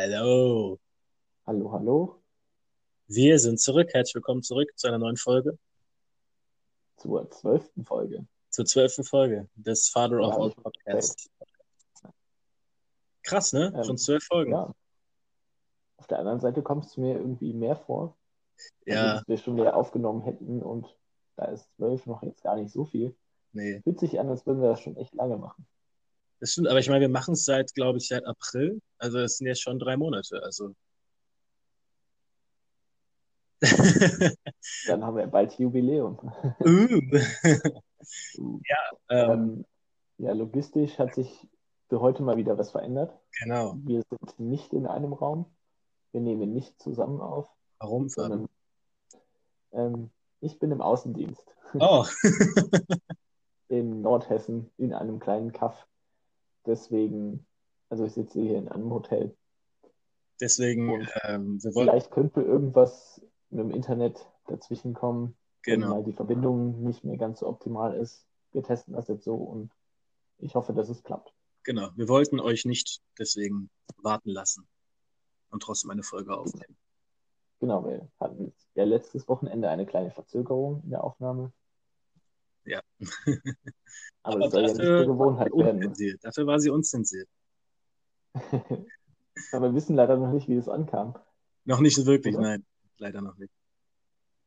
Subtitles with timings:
[0.00, 0.78] Hello.
[1.44, 2.22] Hallo, hallo.
[3.08, 3.90] Wir sind zurück.
[3.92, 5.58] Herzlich willkommen zurück zu einer neuen Folge.
[6.98, 8.24] Zur zwölften Folge.
[8.50, 11.28] Zur zwölften Folge des Father of Ja, All Podcasts.
[13.24, 13.72] Krass, ne?
[13.74, 14.52] Ähm, Schon zwölf Folgen.
[14.52, 14.72] Ja.
[15.96, 18.16] Auf der anderen Seite kommst du mir irgendwie mehr vor,
[18.56, 20.96] als Ja, dass wir schon wieder aufgenommen hätten und
[21.34, 23.16] da ist zwölf noch jetzt gar nicht so viel.
[23.52, 23.80] nee.
[23.82, 25.66] Fühlt sich an, als würden wir das schon echt lange machen.
[26.40, 28.80] Das stimmt, aber ich meine, wir machen es seit, glaube ich, seit April.
[28.98, 30.40] Also es sind jetzt schon drei Monate.
[30.42, 30.74] Also.
[34.86, 36.18] Dann haben wir bald Jubiläum.
[36.60, 37.00] Uh.
[38.38, 38.62] ähm,
[39.10, 39.64] Ähm,
[40.18, 41.48] ja, logistisch hat sich
[41.88, 43.12] für heute mal wieder was verändert.
[43.40, 43.74] genau.
[43.78, 45.46] Wir sind nicht in einem Raum.
[46.12, 47.48] Wir nehmen nicht zusammen auf,
[47.80, 48.08] Warum?
[48.08, 48.48] sondern
[49.72, 50.10] ähm,
[50.40, 52.06] ich bin im Außendienst Oh,
[53.68, 55.86] in Nordhessen in einem kleinen Kaff.
[56.68, 57.46] Deswegen,
[57.88, 59.34] also ich sitze hier in einem Hotel.
[60.40, 63.20] deswegen, Und ähm, wir wollten, Vielleicht könnte irgendwas
[63.50, 65.88] mit dem Internet dazwischen kommen, genau.
[65.88, 68.26] mal die Verbindung nicht mehr ganz so optimal ist.
[68.52, 69.72] Wir testen das jetzt so und
[70.38, 71.32] ich hoffe, dass es klappt.
[71.64, 74.68] Genau, wir wollten euch nicht deswegen warten lassen
[75.50, 76.76] und trotzdem eine Folge aufnehmen.
[77.60, 81.52] Genau, wir hatten ja letztes Wochenende eine kleine Verzögerung in der Aufnahme.
[82.68, 82.82] Ja.
[84.22, 86.18] Aber es soll ja nicht zur Gewohnheit werden.
[86.20, 87.28] Dafür war sie unzensiert.
[89.52, 91.18] Aber wir wissen leider noch nicht, wie es ankam.
[91.64, 92.48] Noch nicht wirklich, Oder?
[92.48, 92.66] nein,
[92.98, 93.52] leider noch nicht.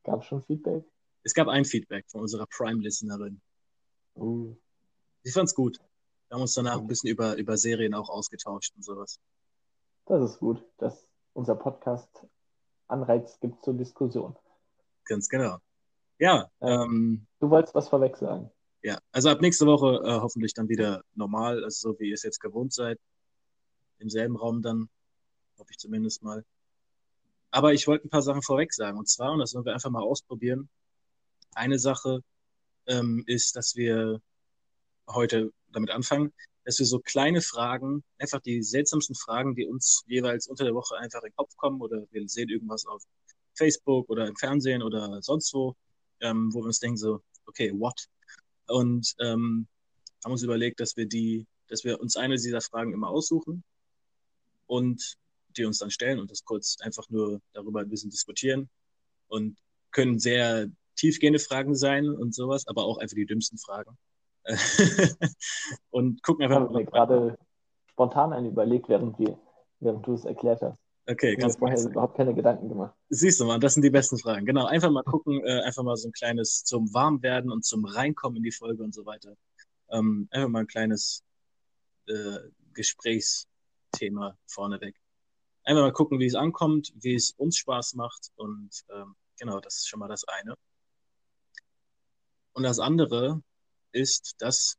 [0.04, 0.84] Gab es schon Feedback?
[1.24, 3.40] Es gab ein Feedback von unserer Prime-Listenerin.
[4.14, 4.54] Uh,
[5.22, 5.78] Sie fand's gut.
[6.28, 9.18] Wir haben uns danach ein bisschen über, über Serien auch ausgetauscht und sowas.
[10.06, 12.08] das ist gut, dass unser Podcast
[12.88, 14.36] Anreiz gibt zur Diskussion.
[15.04, 15.58] Ganz genau.
[16.22, 18.48] Ja, ähm, Du wolltest was vorweg sagen.
[18.84, 18.96] ja.
[19.10, 22.38] Also ab nächste Woche äh, hoffentlich dann wieder normal, also so wie ihr es jetzt
[22.38, 22.96] gewohnt seid.
[23.98, 24.88] Im selben Raum dann,
[25.58, 26.44] hoffe ich zumindest mal.
[27.50, 28.98] Aber ich wollte ein paar Sachen vorweg sagen.
[28.98, 30.68] Und zwar, und das wollen wir einfach mal ausprobieren.
[31.56, 32.20] Eine Sache
[32.86, 34.20] ähm, ist, dass wir
[35.08, 36.32] heute damit anfangen,
[36.64, 40.96] dass wir so kleine Fragen, einfach die seltsamsten Fragen, die uns jeweils unter der Woche
[40.98, 43.02] einfach in den Kopf kommen oder wir sehen irgendwas auf
[43.54, 45.74] Facebook oder im Fernsehen oder sonst wo,
[46.22, 48.08] ähm, wo wir uns denken so, okay, what?
[48.68, 49.66] Und ähm,
[50.24, 53.64] haben uns überlegt, dass wir die, dass wir uns eine dieser Fragen immer aussuchen
[54.66, 55.16] und
[55.56, 58.70] die uns dann stellen und das kurz einfach nur darüber ein bisschen diskutieren
[59.28, 59.58] und
[59.90, 63.98] können sehr tiefgehende Fragen sein und sowas, aber auch einfach die dümmsten Fragen.
[65.90, 67.38] und gucken Ich einfach habe mir gerade
[67.86, 69.38] spontan einen überlegt, während, wir,
[69.80, 70.78] während du es erklärt hast.
[71.06, 72.94] Okay, Ich habe überhaupt keine Gedanken gemacht.
[73.08, 74.46] Siehst du mal, das sind die besten Fragen.
[74.46, 78.36] Genau, einfach mal gucken, äh, einfach mal so ein kleines zum Warmwerden und zum Reinkommen
[78.36, 79.36] in die Folge und so weiter.
[79.90, 81.24] Ähm, einfach mal ein kleines
[82.06, 82.38] äh,
[82.72, 84.96] Gesprächsthema vorneweg.
[85.64, 89.76] Einfach mal gucken, wie es ankommt, wie es uns Spaß macht und ähm, genau, das
[89.76, 90.54] ist schon mal das eine.
[92.52, 93.42] Und das andere
[93.92, 94.76] ist, dass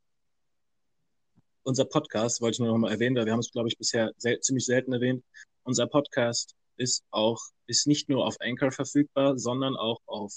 [1.64, 4.12] unser Podcast, wollte ich nur noch mal erwähnen, weil wir haben es, glaube ich, bisher
[4.16, 5.24] sel ziemlich selten erwähnt,
[5.64, 10.32] unser Podcast ist auch, ist nicht nur auf Anchor verfügbar, sondern auch auf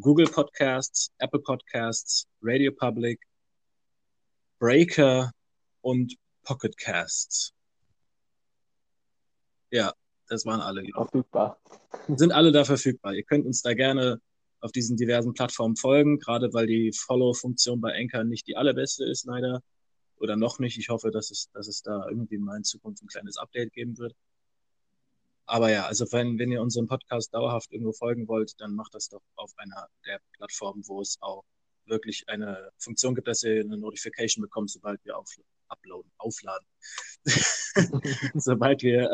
[0.00, 3.20] Google Podcasts, Apple Podcasts, Radio Public,
[4.58, 5.32] Breaker
[5.80, 7.52] und Pocket Casts.
[9.70, 9.92] Ja,
[10.28, 10.84] das waren alle.
[10.92, 11.58] Verfügbar.
[12.08, 13.14] Sind alle da verfügbar.
[13.14, 14.20] Ihr könnt uns da gerne
[14.60, 19.24] auf diesen diversen Plattformen folgen, gerade weil die Follow-Funktion bei Anchor nicht die allerbeste ist,
[19.26, 19.62] leider.
[20.18, 20.78] Oder noch nicht.
[20.78, 23.98] Ich hoffe, dass es, dass es da irgendwie mal in Zukunft ein kleines Update geben
[23.98, 24.14] wird.
[25.46, 29.08] Aber ja, also wenn, wenn ihr unserem Podcast dauerhaft irgendwo folgen wollt, dann macht das
[29.08, 31.44] doch auf einer der Plattformen, wo es auch
[31.84, 35.28] wirklich eine Funktion gibt, dass ihr eine Notification bekommt, sobald wir auf,
[35.68, 36.66] uploaden, aufladen.
[38.34, 39.10] sobald wir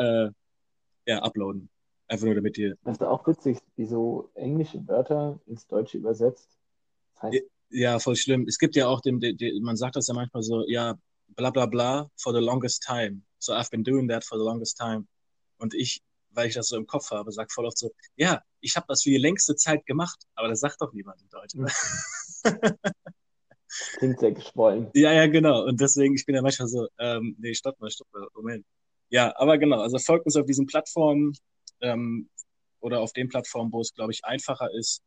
[1.05, 1.69] äh, ja, uploaden.
[2.07, 2.75] Einfach nur damit ihr.
[2.83, 6.57] Das ist auch witzig, wie so englische Wörter ins Deutsche übersetzt.
[7.15, 8.45] Das heißt, Ja, voll schlimm.
[8.47, 10.97] Es gibt ja auch den, den, den man sagt das ja manchmal so, ja,
[11.35, 13.21] bla bla bla for the longest time.
[13.39, 15.07] So I've been doing that for the longest time.
[15.57, 16.01] Und ich,
[16.33, 19.03] weil ich das so im Kopf habe, sag voll oft so, ja, ich habe das
[19.03, 21.55] für die längste Zeit gemacht, aber das sagt doch niemand in Deutsch.
[21.55, 21.67] Mhm.
[23.97, 24.89] klingt sehr geschwollen.
[24.93, 25.65] Ja, ja, genau.
[25.65, 28.65] Und deswegen, ich bin ja manchmal so, ähm, nee, stopp mal, stopp mal, Moment.
[29.09, 31.33] Ja, aber genau, also folgt uns auf diesen Plattformen
[31.81, 32.29] ähm,
[32.79, 35.01] oder auf den Plattformen, wo es, glaube ich, einfacher ist,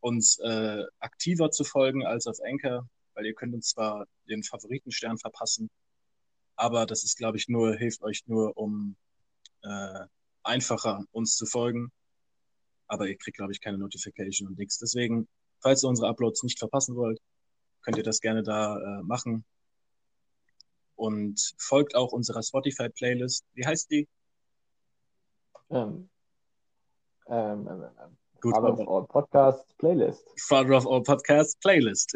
[0.00, 5.18] uns äh, aktiver zu folgen als auf Anchor, weil ihr könnt uns zwar den Favoritenstern
[5.18, 5.68] verpassen,
[6.56, 8.96] aber das ist, glaube ich, nur, hilft euch nur, um
[9.62, 10.04] äh,
[10.42, 11.92] einfacher uns zu folgen.
[12.86, 14.78] Aber ihr kriegt, glaube ich, keine Notification und nichts.
[14.78, 15.28] Deswegen,
[15.60, 17.20] falls ihr unsere Uploads nicht verpassen wollt,
[17.82, 19.44] könnt ihr das gerne da äh, machen.
[20.96, 23.44] Und folgt auch unserer Spotify-Playlist.
[23.54, 24.08] Wie heißt die?
[25.70, 26.10] Ähm,
[27.28, 30.24] ähm, ähm, ähm, Gut, Father of All Podcast Playlist.
[30.48, 32.12] Father of All Podcast Playlist.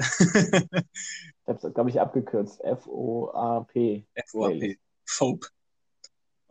[1.47, 2.65] Ich habe es, glaube ich, abgekürzt.
[2.65, 4.07] F-O-A-P.
[4.29, 4.77] FOAP.
[5.05, 5.45] FOAP.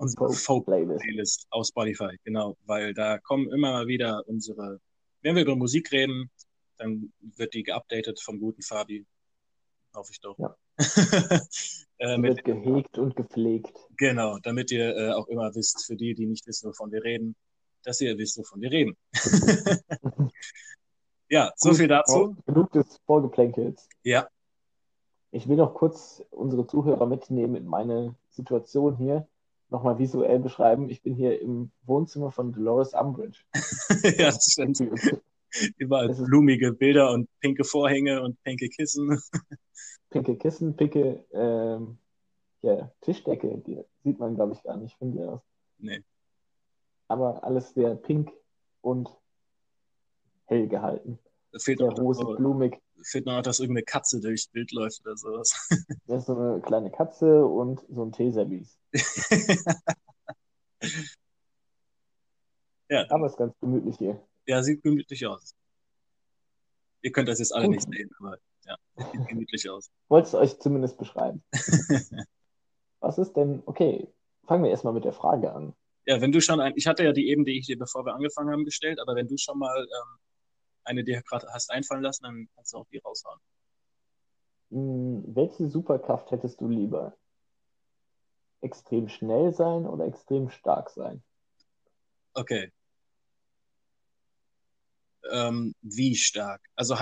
[0.03, 1.01] Unsere Folk FOAP Playlist.
[1.01, 4.81] Playlist aus Spotify, genau, weil da kommen immer mal wieder unsere,
[5.21, 6.29] wenn wir über Musik reden,
[6.77, 9.05] dann wird die geupdatet vom guten Fabi.
[9.94, 10.38] Hoffe ich doch.
[10.38, 10.55] Ja.
[12.00, 13.71] äh, mit, wird gehegt und gepflegt.
[13.95, 17.35] genau, damit ihr äh, auch immer wisst, für die, die nicht wissen, wovon wir reden,
[17.83, 18.97] dass ihr wisst, wovon wir reden.
[21.29, 22.35] ja, so Gut, viel dazu.
[22.45, 23.88] Genug des Vorgeplänkels.
[24.03, 24.27] Ja,
[25.31, 29.27] Ich will noch kurz unsere Zuhörer mitnehmen in meine Situation hier.
[29.74, 30.88] Nochmal visuell beschreiben.
[30.88, 33.40] Ich bin hier im Wohnzimmer von Dolores Umbridge.
[34.20, 34.80] ja, das stimmt.
[35.78, 39.20] Überall ist- blumige Bilder und pinke Vorhänge und pinke Kissen.
[40.12, 41.98] Pinke Kissen, pinke ähm,
[42.62, 45.42] ja, Tischdecke, die sieht man, glaube ich, gar nicht von dir aus.
[45.80, 46.04] Nee.
[47.08, 48.31] Aber alles sehr pink
[48.81, 49.10] und
[50.46, 51.18] hell gehalten.
[51.58, 52.80] Fehlt Sehr noch, rosig, blumig.
[53.02, 55.68] fehlt noch, dass irgendeine Katze durchs Bild läuft oder sowas.
[56.06, 58.78] Da ist so eine kleine Katze und so ein Teeservice.
[62.90, 64.22] ja, Aber es ist ganz gemütlich hier.
[64.45, 65.56] ja, sieht gemütlich aus.
[67.01, 67.75] Ihr könnt das jetzt alle Gut.
[67.75, 68.78] nicht sehen, aber ja,
[69.12, 69.92] sieht gemütlich aus.
[70.10, 71.44] Wollte es euch zumindest beschreiben.
[73.00, 74.07] Was ist denn, okay,
[74.45, 75.74] fangen wir erstmal mit der Frage an.
[76.06, 78.13] Ja, wenn du schon ein, ich hatte ja die eben, die ich dir, bevor wir
[78.13, 80.19] angefangen haben, gestellt, aber wenn du schon mal ähm,
[80.84, 83.39] eine dir gerade hast einfallen lassen, dann kannst du auch die raushauen.
[84.72, 87.16] Hm, welche Superkraft hättest du lieber?
[88.63, 91.21] Extrem schnell sein oder extrem stark sein?
[92.33, 92.71] Okay.
[95.31, 96.62] Ähm, wie stark?
[96.75, 96.95] Also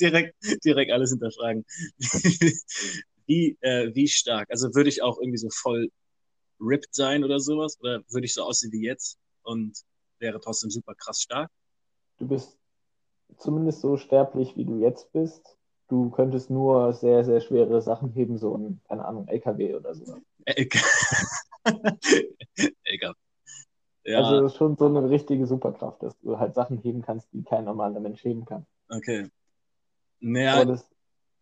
[0.00, 0.34] direkt,
[0.64, 1.64] direkt alles hinterfragen.
[3.26, 4.50] wie, äh, wie stark?
[4.50, 5.90] Also würde ich auch irgendwie so voll
[6.60, 7.78] ripped sein oder sowas?
[7.80, 9.78] Oder würde ich so aussehen wie jetzt und
[10.18, 11.50] wäre trotzdem super krass stark?
[12.18, 12.58] Du bist
[13.38, 15.56] zumindest so sterblich, wie du jetzt bist.
[15.92, 20.22] Du könntest nur sehr, sehr schwere Sachen heben, so ein, keine Ahnung, LKW oder so.
[22.84, 23.12] Egal.
[24.02, 27.30] Ja, Also das ist schon so eine richtige Superkraft, dass du halt Sachen heben kannst,
[27.34, 28.64] die kein normaler Mensch heben kann.
[28.88, 29.28] okay.
[30.20, 30.88] Naja, das,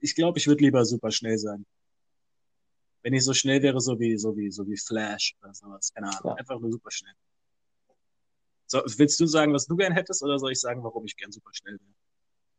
[0.01, 1.65] ich glaube, ich würde lieber super schnell sein.
[3.05, 5.93] Wenn ich so schnell wäre, so wie, so wie, so wie Flash oder sowas.
[5.95, 6.23] Keine Ahnung.
[6.25, 6.35] Ja.
[6.35, 7.15] Einfach nur super schnell.
[8.67, 11.31] So, willst du sagen, was du gern hättest, oder soll ich sagen, warum ich gern
[11.31, 11.95] super schnell wäre?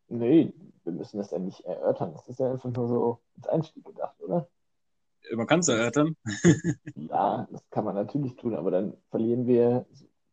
[0.08, 2.14] nee, wir müssen das ja nicht erörtern.
[2.14, 4.48] Das ist ja einfach nur so als Einstieg gedacht, oder?
[5.34, 6.16] Man kann es erörtern.
[6.96, 9.86] Ja, das kann man natürlich tun, aber dann verlieren wir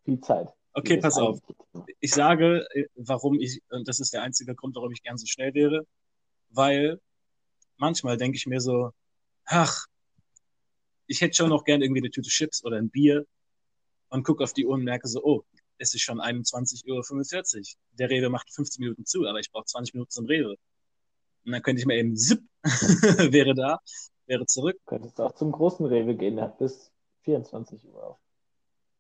[0.05, 0.53] viel Zeit.
[0.73, 1.41] Okay, pass auf.
[2.01, 5.27] Ich sage, äh, warum ich, und das ist der einzige Grund, warum ich gern so
[5.27, 5.85] schnell wäre,
[6.51, 7.01] weil
[7.77, 8.93] manchmal denke ich mir so,
[9.45, 9.87] ach,
[11.07, 13.27] ich hätte schon noch gern irgendwie eine Tüte Chips oder ein Bier
[14.09, 15.45] und gucke auf die Uhr und merke so, oh,
[15.79, 17.63] es ist schon 21.45 Uhr.
[17.99, 20.57] Der Rewe macht 15 Minuten zu, aber ich brauche 20 Minuten zum Rewe.
[21.45, 23.79] Und dann könnte ich mir eben zipp, wäre da,
[24.27, 24.79] wäre zurück.
[24.87, 26.93] Könntest du auch zum großen Rewe gehen, der hat bis
[27.23, 28.19] 24 Uhr auf.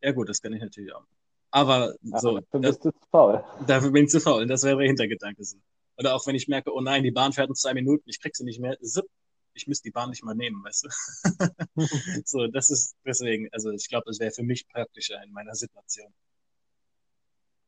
[0.01, 1.05] Ja gut, das kann ich natürlich auch.
[1.51, 3.45] Aber so, Aber dafür das, bist du zu faul.
[3.67, 4.47] dafür bin ich zu faul.
[4.47, 5.57] Das wäre der Hintergedanke so.
[5.97, 8.37] Oder auch wenn ich merke, oh nein, die Bahn fährt in zwei Minuten, ich krieg
[8.37, 9.07] sie nicht mehr, zipp,
[9.55, 10.89] ich müsste die Bahn nicht mal nehmen, weißt du.
[12.25, 16.13] so, das ist deswegen, also ich glaube, das wäre für mich praktischer in meiner Situation.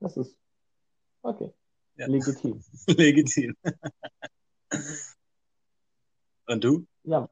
[0.01, 0.37] Das ist
[1.23, 1.53] okay.
[1.97, 2.07] Ja.
[2.07, 2.63] Legitim.
[2.87, 3.55] Legitim.
[6.47, 6.87] Und du?
[7.05, 7.29] Ja.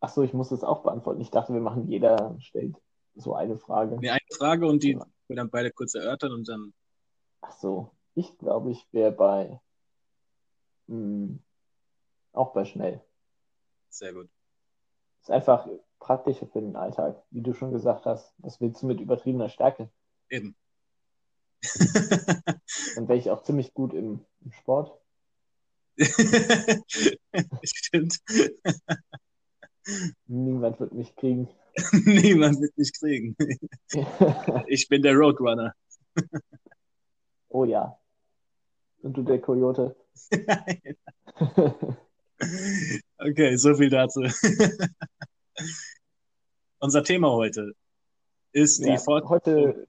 [0.00, 1.20] Ach so, ich muss das auch beantworten.
[1.20, 2.76] Ich dachte, wir machen jeder stellt
[3.14, 3.98] so eine Frage.
[4.00, 6.72] Nee, eine Frage und die wir dann beide kurz erörtern und dann,
[7.40, 9.60] Ach so, ich glaube, ich wäre bei
[10.86, 11.38] mh,
[12.32, 13.00] auch bei schnell.
[13.88, 14.28] sehr gut.
[15.22, 18.34] Ist einfach praktischer für den Alltag, wie du schon gesagt hast.
[18.38, 19.88] Was willst du mit übertriebener Stärke?
[20.28, 20.56] Eben.
[22.96, 24.98] Dann wäre ich auch ziemlich gut im, im Sport.
[27.62, 28.18] Stimmt.
[30.26, 31.48] Niemand wird mich kriegen.
[32.04, 33.36] Niemand wird mich kriegen.
[34.66, 35.74] Ich bin der Roadrunner.
[37.48, 37.98] oh ja.
[39.02, 39.96] Und du der Coyote.
[43.18, 44.22] Okay, so viel dazu.
[46.78, 47.72] Unser Thema heute
[48.52, 49.88] ist die ja, Fortsetzung heute,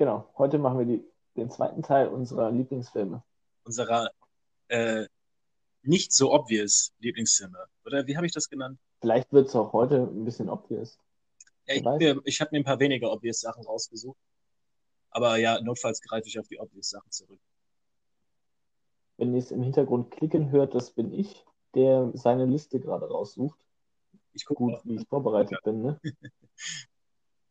[0.00, 1.04] genau, heute machen wir die,
[1.36, 3.22] den zweiten Teil unserer Lieblingsfilme.
[3.64, 4.10] unserer
[4.68, 5.06] äh,
[5.82, 7.58] nicht so obvious Lieblingsfilme.
[7.84, 8.78] Oder wie habe ich das genannt?
[9.02, 10.98] Vielleicht wird es auch heute ein bisschen obvious.
[11.66, 14.18] Ja, ich mir- habe mir ein paar weniger obvious Sachen rausgesucht.
[15.10, 17.40] Aber ja, notfalls greife ich auf die obvious Sachen zurück.
[19.18, 23.58] Wenn ihr es im Hintergrund klicken hört, das bin ich, der seine Liste gerade raussucht.
[24.32, 25.58] ich guck gut, wie ich vorbereitet ja.
[25.62, 26.00] bin, ne?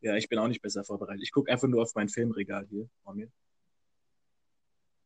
[0.01, 1.23] ja, ich bin auch nicht besser vorbereitet.
[1.23, 3.29] Ich gucke einfach nur auf mein Filmregal hier vor mir.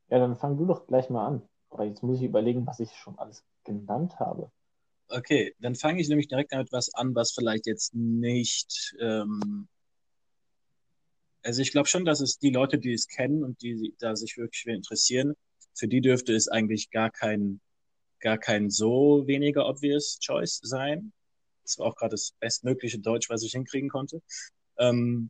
[0.09, 1.50] Ja, dann fang du doch gleich mal an.
[1.69, 4.51] Aber jetzt muss ich überlegen, was ich schon alles genannt habe.
[5.07, 8.95] Okay, dann fange ich nämlich direkt damit was an, was vielleicht jetzt nicht.
[9.00, 9.67] Ähm,
[11.43, 14.38] also ich glaube schon, dass es die Leute, die es kennen und die da sich
[14.38, 15.33] wirklich interessieren,
[15.75, 17.59] für die dürfte es eigentlich gar kein,
[18.19, 21.12] gar kein so weniger obvious Choice sein.
[21.63, 24.21] Das war auch gerade das bestmögliche Deutsch, was ich hinkriegen konnte.
[24.77, 25.30] Ähm,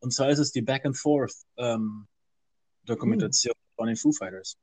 [0.00, 2.06] und zwar ist es die Back and Forth ähm,
[2.84, 3.74] Dokumentation hm.
[3.76, 4.56] von den Foo Fighters.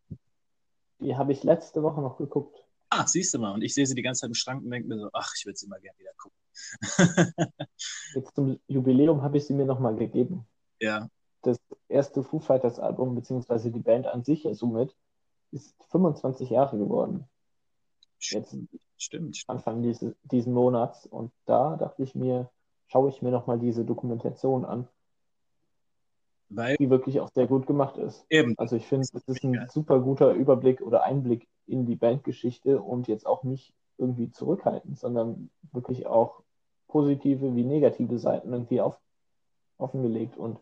[1.00, 2.64] Die habe ich letzte Woche noch geguckt.
[2.90, 3.54] Ah, siehst du mal.
[3.54, 5.46] Und ich sehe sie die ganze Zeit im Schrank und denke mir so, ach, ich
[5.46, 6.38] würde sie mal gerne wieder gucken.
[8.14, 10.46] Jetzt zum Jubiläum habe ich sie mir nochmal gegeben.
[10.80, 11.10] Ja.
[11.42, 11.58] Das
[11.90, 14.96] erste Foo Fighters Album, beziehungsweise die Band an sich somit,
[15.52, 17.28] ist 25 Jahre geworden.
[18.20, 19.44] Jetzt stimmt, stimmt.
[19.48, 21.06] Anfang dieses, diesen Monats.
[21.06, 22.50] Und da dachte ich mir,
[22.88, 24.88] schaue ich mir nochmal diese Dokumentation an.
[26.50, 28.26] Weil, die wirklich auch sehr gut gemacht ist.
[28.30, 28.54] Eben.
[28.58, 33.08] Also ich finde, es ist ein super guter Überblick oder Einblick in die Bandgeschichte und
[33.08, 36.44] jetzt auch nicht irgendwie zurückhaltend, sondern wirklich auch
[36.88, 39.00] positive wie negative Seiten irgendwie auf,
[39.78, 40.60] offengelegt und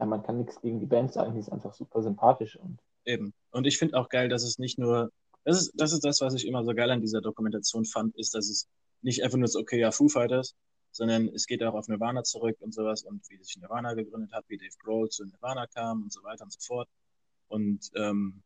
[0.00, 3.34] ja, man kann nichts gegen die Band sagen, die ist einfach super sympathisch und eben.
[3.50, 5.10] Und ich finde auch geil, dass es nicht nur,
[5.44, 8.34] das ist, das ist das, was ich immer so geil an dieser Dokumentation fand, ist,
[8.34, 8.66] dass es
[9.02, 10.54] nicht einfach nur so, okay, ja, Foo Fighters,
[10.92, 14.44] sondern es geht auch auf Nirvana zurück und sowas und wie sich Nirvana gegründet hat,
[14.48, 16.88] wie Dave Grohl zu Nirvana kam und so weiter und so fort.
[17.48, 18.42] Und ähm,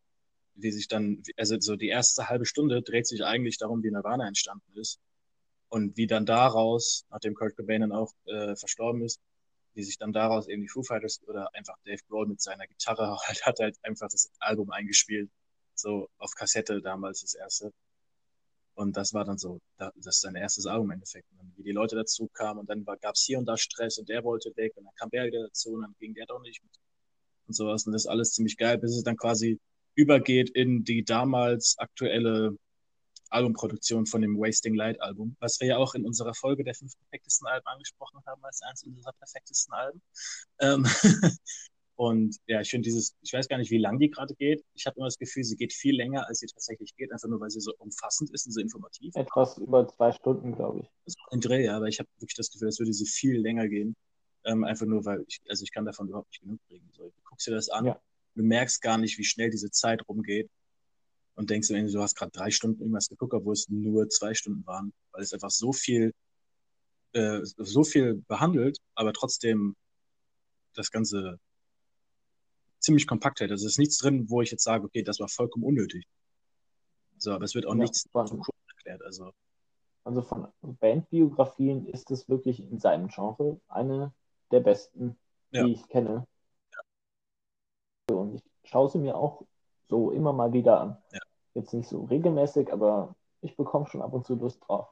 [0.54, 4.26] wie sich dann, also so die erste halbe Stunde dreht sich eigentlich darum, wie Nirvana
[4.26, 5.00] entstanden ist
[5.68, 9.20] und wie dann daraus, nachdem Kurt Cobain dann auch äh, verstorben ist,
[9.74, 13.18] wie sich dann daraus eben die Foo Fighters oder einfach Dave Grohl mit seiner Gitarre
[13.26, 15.30] halt, hat halt einfach das Album eingespielt,
[15.74, 17.72] so auf Kassette damals das erste.
[18.76, 21.26] Und das war dann so, das ist sein erstes Album im Endeffekt.
[21.32, 24.08] Und wie die Leute dazu kamen und dann gab es hier und da Stress und
[24.10, 26.62] der wollte weg und dann kam der wieder dazu und dann ging der doch nicht
[26.62, 26.72] mit
[27.46, 27.86] und sowas.
[27.86, 29.58] Und das ist alles ziemlich geil, bis es dann quasi
[29.94, 32.58] übergeht in die damals aktuelle
[33.30, 36.92] Albumproduktion von dem Wasting Light Album, was wir ja auch in unserer Folge der fünf
[36.98, 40.02] perfektesten Alben angesprochen haben als eins unserer perfektesten Alben.
[40.60, 40.86] Ähm
[41.96, 44.62] und ja, ich finde dieses, ich weiß gar nicht, wie lang die gerade geht.
[44.74, 47.40] Ich habe immer das Gefühl, sie geht viel länger, als sie tatsächlich geht, einfach nur,
[47.40, 49.14] weil sie so umfassend ist und so informativ.
[49.16, 50.86] Etwas über zwei Stunden, glaube ich.
[51.04, 53.40] Das ist ein Dreh, ja, aber ich habe wirklich das Gefühl, als würde sie viel
[53.40, 53.96] länger gehen.
[54.44, 56.88] Ähm, einfach nur, weil ich, also ich kann davon überhaupt nicht genug kriegen.
[56.92, 57.86] So, guckst dir das an.
[57.86, 58.00] Ja
[58.36, 60.48] du merkst gar nicht, wie schnell diese Zeit rumgeht
[61.34, 64.64] und denkst du, du hast gerade drei Stunden irgendwas geguckt, obwohl es nur zwei Stunden
[64.66, 66.12] waren, weil es einfach so viel,
[67.12, 69.74] äh, so viel behandelt, aber trotzdem
[70.74, 71.38] das Ganze
[72.86, 73.50] ziemlich kompakt hält.
[73.50, 76.06] Also es ist nichts drin, wo ich jetzt sage, okay, das war vollkommen unnötig.
[77.18, 79.02] So, aber es wird auch ja, nichts zu kurz erklärt.
[79.02, 79.32] Also.
[80.04, 84.12] also von Bandbiografien ist es wirklich in seinem Genre eine
[84.50, 85.16] der besten,
[85.52, 85.66] die ja.
[85.66, 86.26] ich kenne.
[88.10, 89.42] Und ich schaue sie mir auch
[89.88, 90.96] so immer mal wieder an.
[91.12, 91.20] Ja.
[91.54, 94.88] Jetzt nicht so regelmäßig, aber ich bekomme schon ab und zu Lust drauf.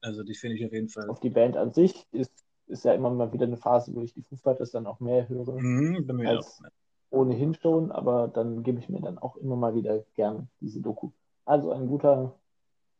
[0.00, 1.08] Also die finde ich auf jeden Fall.
[1.08, 2.32] Auf die Band an sich ist,
[2.66, 5.28] ist ja immer mal wieder eine Phase, wo ich die Foo Fighters dann auch mehr
[5.28, 5.60] höre.
[5.60, 6.68] Mhm, als auch,
[7.12, 11.10] ohnehin schon, aber dann gebe ich mir dann auch immer mal wieder gern diese Doku.
[11.44, 12.38] Also ein guter,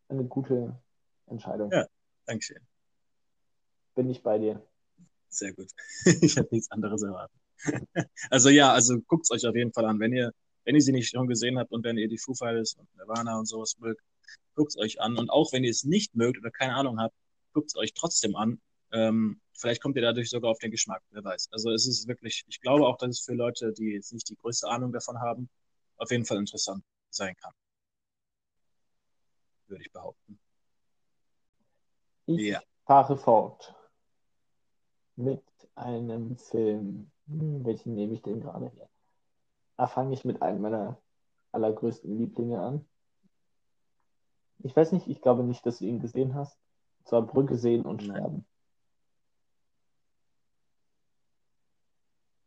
[0.08, 0.76] eine gute
[1.26, 1.70] Entscheidung.
[1.72, 1.86] Ja,
[2.26, 2.60] danke schön.
[3.94, 4.62] Bin ich bei dir.
[5.28, 5.70] Sehr gut.
[6.20, 7.38] ich habe nichts anderes erwartet.
[8.30, 9.98] also ja, also guckt es euch auf jeden Fall an.
[9.98, 10.32] Wenn ihr,
[10.64, 13.38] wenn ihr sie nicht schon gesehen habt und wenn ihr die Foo Fighters und Nirvana
[13.38, 14.02] und sowas mögt,
[14.54, 15.16] guckt es euch an.
[15.16, 17.14] Und auch wenn ihr es nicht mögt oder keine Ahnung habt,
[17.52, 18.60] guckt es euch trotzdem an.
[18.92, 21.48] Ähm, vielleicht kommt ihr dadurch sogar auf den Geschmack, wer weiß.
[21.52, 24.36] Also es ist wirklich, ich glaube auch, dass es für Leute, die jetzt nicht die
[24.36, 25.48] größte Ahnung davon haben,
[25.96, 27.52] auf jeden Fall interessant sein kann.
[29.66, 30.38] Würde ich behaupten.
[32.26, 32.62] Ich ja.
[32.86, 33.74] fahre fort
[35.16, 35.42] mit
[35.74, 37.10] einem Film.
[37.26, 38.88] Hm, welchen nehme ich denn gerade hier?
[39.76, 41.00] Da fange ich mit einem meiner
[41.52, 42.86] allergrößten Lieblinge an.
[44.58, 46.58] Ich weiß nicht, ich glaube nicht, dass du ihn gesehen hast.
[47.00, 48.46] Und zwar Brücke sehen und sterben.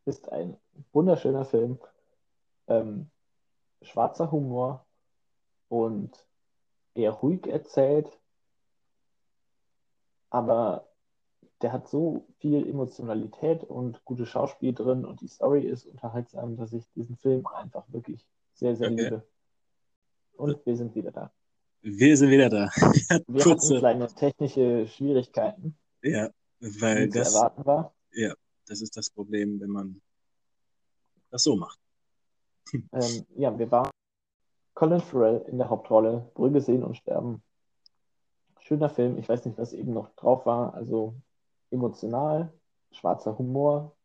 [0.05, 0.57] Ist ein
[0.93, 1.79] wunderschöner Film.
[2.67, 3.09] Ähm,
[3.81, 4.85] schwarzer Humor
[5.67, 6.12] und
[6.93, 8.09] eher ruhig erzählt,
[10.29, 10.88] aber
[11.62, 16.74] der hat so viel Emotionalität und gute Schauspiel drin und die Story ist unterhaltsam, dass
[16.74, 19.03] ich diesen Film einfach wirklich sehr, sehr okay.
[19.03, 19.27] liebe.
[20.38, 21.31] Und wir sind wieder da.
[21.81, 22.69] Wir sind wieder da.
[23.27, 25.77] wir hatten kleine technische Schwierigkeiten.
[26.01, 27.93] Ja, weil das zu erwarten war.
[28.12, 28.33] Ja,
[28.65, 30.01] das ist das Problem, wenn man
[31.31, 31.79] das so macht.
[32.91, 33.91] Ähm, ja, wir waren
[34.74, 37.43] Colin Farrell in der Hauptrolle, Brügge sehen und sterben.
[38.60, 39.17] schöner Film.
[39.19, 40.74] Ich weiß nicht, was eben noch drauf war.
[40.74, 41.15] Also
[41.69, 42.51] emotional,
[42.91, 43.95] schwarzer Humor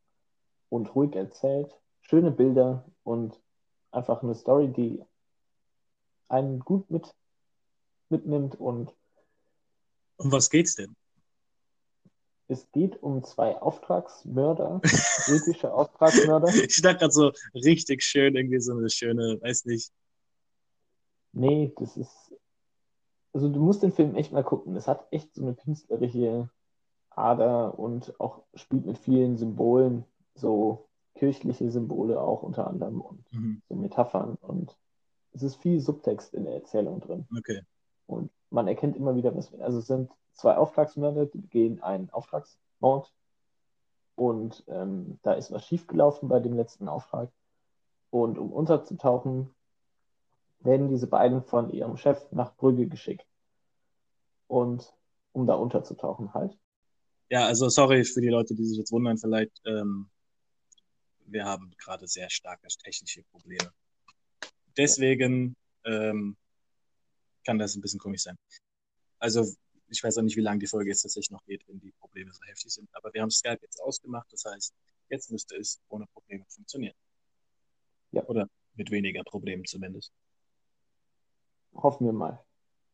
[0.68, 1.74] und ruhig erzählt.
[2.02, 3.40] Schöne Bilder und
[3.90, 5.02] einfach eine Story, die
[6.28, 7.12] einen gut mit,
[8.08, 8.94] mitnimmt und.
[10.16, 10.94] Um was geht's denn?
[12.50, 14.80] Es geht um zwei Auftragsmörder,
[15.26, 16.48] britische Auftragsmörder.
[16.48, 19.92] Ich dachte gerade so richtig schön, irgendwie so eine schöne, weiß nicht.
[21.32, 22.34] Nee, das ist.
[23.32, 24.74] Also du musst den Film echt mal gucken.
[24.74, 26.50] Es hat echt so eine künstlerische
[27.10, 30.04] Ader und auch spielt mit vielen Symbolen,
[30.34, 33.62] so kirchliche Symbole auch unter anderem und mhm.
[33.68, 34.36] so Metaphern.
[34.40, 34.76] Und
[35.32, 37.28] es ist viel Subtext in der Erzählung drin.
[37.38, 37.60] Okay.
[38.06, 39.54] Und man erkennt immer wieder, was.
[39.60, 43.12] Also es sind zwei Auftragsmörder, die begehen einen Auftragsmord.
[44.14, 47.30] Und ähm, da ist was schiefgelaufen bei dem letzten Auftrag.
[48.10, 49.54] Und um unterzutauchen,
[50.60, 53.26] werden diese beiden von ihrem Chef nach Brügge geschickt.
[54.46, 54.92] Und
[55.32, 56.58] um da unterzutauchen halt.
[57.30, 60.10] Ja, also sorry für die Leute, die sich jetzt wundern, vielleicht, ähm,
[61.26, 63.72] wir haben gerade sehr starke technische Probleme.
[64.76, 66.36] Deswegen ähm,
[67.44, 68.36] kann das ein bisschen komisch sein.
[69.18, 69.46] Also
[69.90, 72.32] ich weiß auch nicht, wie lange die Folge jetzt tatsächlich noch geht, wenn die Probleme
[72.32, 72.88] so heftig sind.
[72.92, 74.74] Aber wir haben Skype jetzt ausgemacht, das heißt,
[75.08, 76.94] jetzt müsste es ohne Probleme funktionieren.
[78.12, 78.24] Ja.
[78.24, 80.12] Oder mit weniger Problemen zumindest.
[81.74, 82.42] Hoffen wir mal.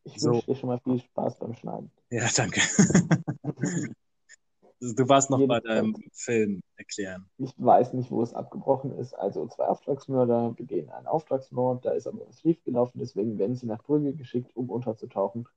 [0.03, 0.31] Ich so.
[0.31, 1.91] wünsche dir schon mal viel Spaß beim Schneiden.
[2.09, 2.61] Ja, danke.
[4.79, 7.29] du warst noch bei deinem Film erklären.
[7.37, 9.13] Ich weiß nicht, wo es abgebrochen ist.
[9.13, 13.83] Also zwei Auftragsmörder begehen einen Auftragsmord, da ist aber was schiefgelaufen, deswegen werden sie nach
[13.83, 15.47] Brügge geschickt, um unterzutauchen.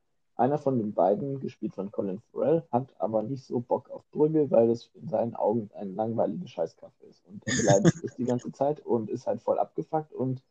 [0.40, 4.50] Einer von den beiden, gespielt von Colin Farrell, hat aber nicht so Bock auf Brügge,
[4.50, 7.22] weil es in seinen Augen ein langweiliger Scheißkaffee ist.
[7.26, 10.14] Und er beleidigt sich die ganze Zeit und ist halt voll abgefuckt.
[10.14, 10.42] Und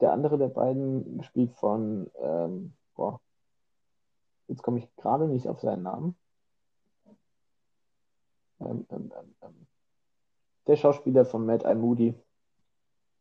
[0.00, 3.20] der andere der beiden, gespielt von, ähm, boah,
[4.48, 6.16] jetzt komme ich gerade nicht auf seinen Namen.
[8.58, 9.66] Ähm, ähm, ähm, ähm
[10.66, 11.76] der Schauspieler von Matt I.
[11.76, 12.12] Moody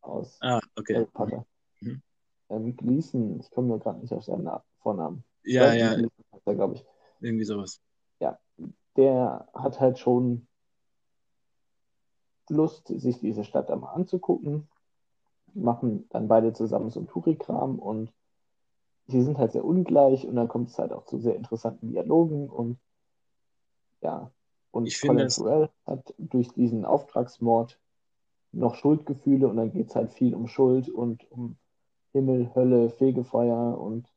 [0.01, 0.95] aus ah, okay.
[0.95, 1.45] Harry Potter.
[1.79, 2.01] Mhm.
[2.49, 5.23] Ähm, Gleason, ich komme nur gerade nicht auf seinen Vornamen.
[5.43, 5.97] Ja, ja.
[6.45, 6.85] glaube ich.
[7.19, 7.81] Irgendwie sowas.
[8.19, 8.39] Ja,
[8.95, 10.47] der hat halt schon
[12.49, 14.67] Lust, sich diese Stadt einmal anzugucken.
[15.53, 18.11] Machen dann beide zusammen so ein Tourikram und
[19.07, 22.49] die sind halt sehr ungleich und dann kommt es halt auch zu sehr interessanten Dialogen
[22.49, 22.77] und
[24.01, 24.31] ja,
[24.71, 27.79] und ich Colin Farrell hat durch diesen Auftragsmord
[28.53, 31.57] noch Schuldgefühle und dann geht es halt viel um Schuld und um
[32.13, 34.07] Himmel, Hölle, Fegefeuer und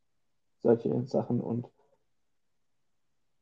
[0.65, 1.67] solche Sachen und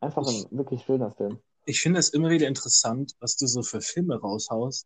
[0.02, 1.40] einfach ein wirklich schöner Film.
[1.66, 4.86] Ich finde es immer wieder interessant, was du so für Filme raushaust,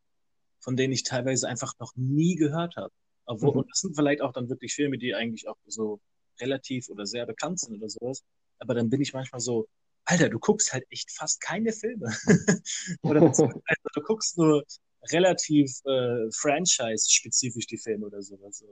[0.60, 2.94] von denen ich teilweise einfach noch nie gehört habe.
[3.26, 3.60] Obwohl, mhm.
[3.60, 6.00] und das sind vielleicht auch dann wirklich Filme, die eigentlich auch so
[6.40, 8.24] relativ oder sehr bekannt sind oder sowas.
[8.60, 9.68] Aber dann bin ich manchmal so,
[10.06, 12.16] Alter, du guckst halt echt fast keine Filme.
[13.02, 14.64] oder also, du guckst nur
[15.12, 18.64] relativ äh, franchise-spezifisch die Filme oder sowas.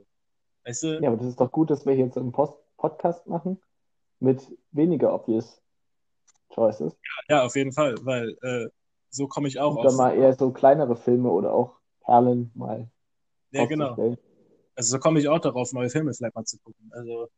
[0.63, 1.01] Weißt du?
[1.01, 3.62] Ja, aber das ist doch gut, dass wir jetzt einen Post Podcast machen
[4.20, 5.62] mit weniger obvious
[6.54, 6.96] choices.
[7.30, 8.70] Ja, auf jeden Fall, weil äh,
[9.10, 9.76] so komme ich auch.
[9.76, 12.90] Oder mal eher so kleinere Filme oder auch Perlen mal.
[13.52, 13.96] Ja, genau.
[14.76, 16.92] Also so komme ich auch darauf, neue Filme vielleicht mal zu gucken.
[16.92, 17.30] Also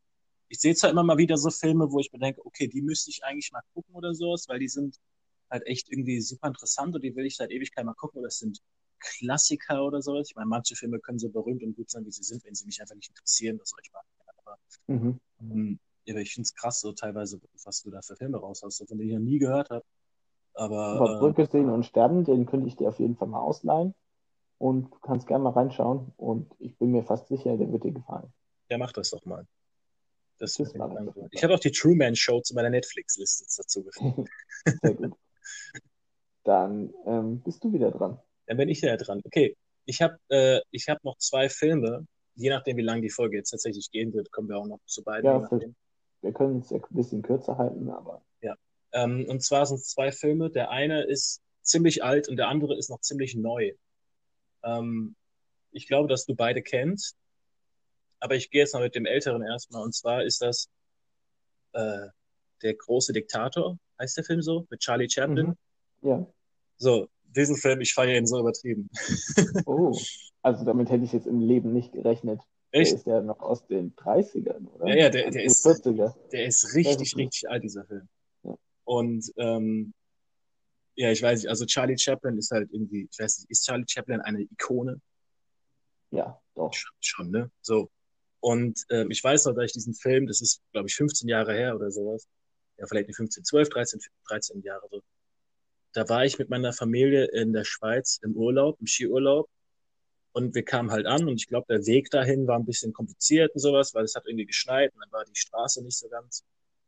[0.48, 3.10] ich sehe zwar immer mal wieder so Filme, wo ich mir denke, okay, die müsste
[3.10, 4.96] ich eigentlich mal gucken oder sowas, weil die sind
[5.50, 8.38] halt echt irgendwie super interessant und die will ich seit Ewigkeit mal gucken oder es
[8.38, 8.60] sind
[8.98, 10.28] Klassiker oder sowas.
[10.30, 12.66] Ich meine, manche Filme können so berühmt und gut sein, wie sie sind, wenn sie
[12.66, 14.08] mich einfach nicht interessieren, was soll ich machen.
[14.38, 15.20] Aber mhm.
[15.40, 18.78] Ähm, ja, ich finde es krass, so teilweise, was du da für Filme raus hast,
[18.78, 19.84] von denen ich noch nie gehört habe.
[20.54, 23.40] Aber, Aber Brücke äh, sehen und sterben, den könnte ich dir auf jeden Fall mal
[23.40, 23.94] ausleihen.
[24.58, 26.12] Und du kannst gerne mal reinschauen.
[26.16, 28.32] Und ich bin mir fast sicher, der wird dir gefallen.
[28.70, 29.46] Der macht das doch mal.
[30.38, 30.80] Das das ich
[31.30, 34.24] ich habe auch die Truman Show zu meiner Netflix-Liste dazu gefunden.
[34.82, 35.14] Sehr gut.
[36.44, 38.18] Dann ähm, bist du wieder dran.
[38.46, 39.20] Dann bin ich ja dran.
[39.24, 42.06] Okay, ich habe äh, hab noch zwei Filme.
[42.38, 45.02] Je nachdem, wie lange die Folge jetzt tatsächlich gehen wird, kommen wir auch noch zu
[45.02, 45.24] beiden.
[45.24, 45.50] Ja,
[46.22, 48.22] wir können es ein bisschen kürzer halten, aber.
[48.40, 48.54] Ja.
[48.92, 50.48] Ähm, und zwar sind es zwei Filme.
[50.48, 53.72] Der eine ist ziemlich alt und der andere ist noch ziemlich neu.
[54.62, 55.16] Ähm,
[55.72, 57.16] ich glaube, dass du beide kennst.
[58.20, 59.82] Aber ich gehe jetzt mal mit dem Älteren erstmal.
[59.82, 60.68] Und zwar ist das
[61.72, 62.06] äh,
[62.62, 65.56] Der große Diktator, heißt der Film so, mit Charlie Chaplin.
[66.02, 66.08] Mhm.
[66.08, 66.26] Ja.
[66.76, 68.88] So, diesen Film, ich feiere ihn so übertrieben.
[69.66, 69.96] Oh,
[70.42, 72.40] also damit hätte ich jetzt im Leben nicht gerechnet.
[72.70, 72.92] Echt?
[72.92, 74.88] Der ist ja noch aus den 30ern, oder?
[74.88, 76.14] Ja, ja, der, der, ist, 40er.
[76.30, 78.08] der ist richtig, richtig alt, dieser Film.
[78.42, 78.56] Ja.
[78.84, 79.94] Und ähm,
[80.94, 83.86] ja, ich weiß nicht, also Charlie Chaplin ist halt irgendwie, ich weiß nicht, ist Charlie
[83.88, 85.00] Chaplin eine Ikone?
[86.10, 86.72] Ja, doch.
[86.72, 87.50] Schon, schon ne?
[87.62, 87.90] So.
[88.40, 91.54] Und ähm, ich weiß noch, dass ich diesen Film, das ist, glaube ich, 15 Jahre
[91.54, 92.28] her oder sowas,
[92.78, 95.02] ja, vielleicht nicht 15, 12, 13, 13 Jahre so.
[95.92, 99.48] Da war ich mit meiner Familie in der Schweiz im Urlaub, im Skiurlaub.
[100.38, 103.52] Und wir kamen halt an und ich glaube, der Weg dahin war ein bisschen kompliziert
[103.54, 106.44] und sowas, weil es hat irgendwie geschneit und dann war die Straße nicht so ganz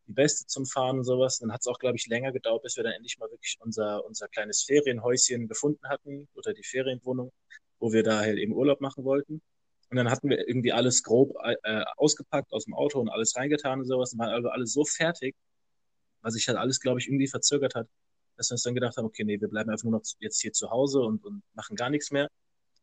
[0.07, 1.41] die beste zum Fahren und sowas.
[1.41, 3.57] Und dann hat es auch, glaube ich, länger gedauert, bis wir dann endlich mal wirklich
[3.59, 7.33] unser, unser kleines Ferienhäuschen gefunden hatten oder die Ferienwohnung,
[7.81, 9.43] wo wir da halt eben Urlaub machen wollten.
[9.91, 13.81] Und dann hatten wir irgendwie alles grob äh, ausgepackt aus dem Auto und alles reingetan
[13.81, 15.35] und sowas und waren also alles so fertig,
[16.23, 17.89] was sich halt alles, glaube ich, irgendwie verzögert hat,
[18.37, 20.53] dass wir uns dann gedacht haben, okay, nee, wir bleiben einfach nur noch jetzt hier
[20.53, 22.29] zu Hause und, und machen gar nichts mehr.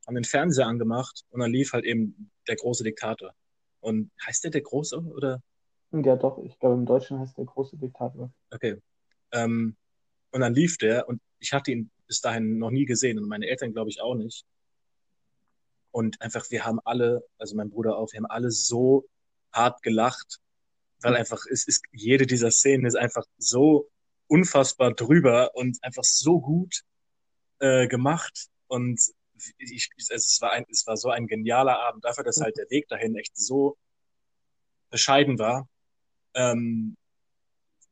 [0.07, 3.33] Haben den Fernseher angemacht und dann lief halt eben der große Diktator.
[3.81, 5.41] Und heißt der der Große oder?
[5.91, 8.31] Ja, doch, ich glaube im Deutschen heißt der große Diktator.
[8.51, 8.81] Okay.
[9.31, 9.75] Ähm,
[10.31, 13.47] und dann lief der und ich hatte ihn bis dahin noch nie gesehen und meine
[13.47, 14.45] Eltern glaube ich auch nicht.
[15.91, 19.07] Und einfach, wir haben alle, also mein Bruder auch, wir haben alle so
[19.51, 20.39] hart gelacht,
[21.01, 23.89] weil einfach, es ist, jede dieser Szenen ist einfach so
[24.27, 26.83] unfassbar drüber und einfach so gut
[27.59, 28.47] äh, gemacht.
[28.67, 28.99] Und
[29.57, 32.87] ich, es, war ein, es war so ein genialer Abend dafür, dass halt der Weg
[32.87, 33.77] dahin echt so
[34.89, 35.67] bescheiden war.
[36.33, 36.95] Ähm,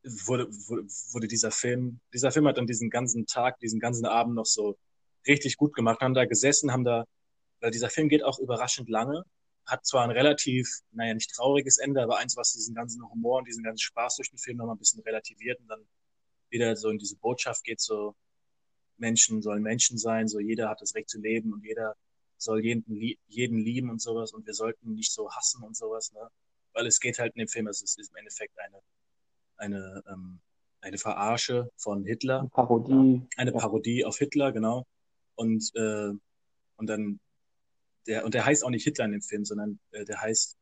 [0.02, 4.34] wurde, wurde, wurde dieser Film, dieser Film hat dann diesen ganzen Tag, diesen ganzen Abend
[4.34, 4.78] noch so
[5.26, 7.04] richtig gut gemacht, haben da gesessen, haben da,
[7.60, 9.24] weil dieser Film geht auch überraschend lange,
[9.66, 13.48] hat zwar ein relativ, naja, nicht trauriges Ende, aber eins, was diesen ganzen Humor und
[13.48, 15.84] diesen ganzen Spaß durch den Film nochmal ein bisschen relativiert und dann
[16.50, 18.14] wieder so in diese Botschaft geht, so
[18.98, 21.96] Menschen sollen Menschen sein, so jeder hat das Recht zu leben und jeder
[22.38, 22.84] soll jeden,
[23.28, 26.28] jeden lieben und sowas und wir sollten nicht so hassen und sowas, ne?
[26.72, 28.80] Weil es geht halt in dem Film, also es ist im Endeffekt eine,
[29.56, 30.40] eine, ähm,
[30.82, 32.40] eine Verarsche von Hitler.
[32.40, 33.22] Eine Parodie.
[33.36, 34.86] Eine Parodie auf Hitler, genau.
[35.36, 36.12] Und, äh,
[36.76, 37.18] und dann,
[38.06, 40.58] der, und der heißt auch nicht Hitler in dem Film, sondern äh, der heißt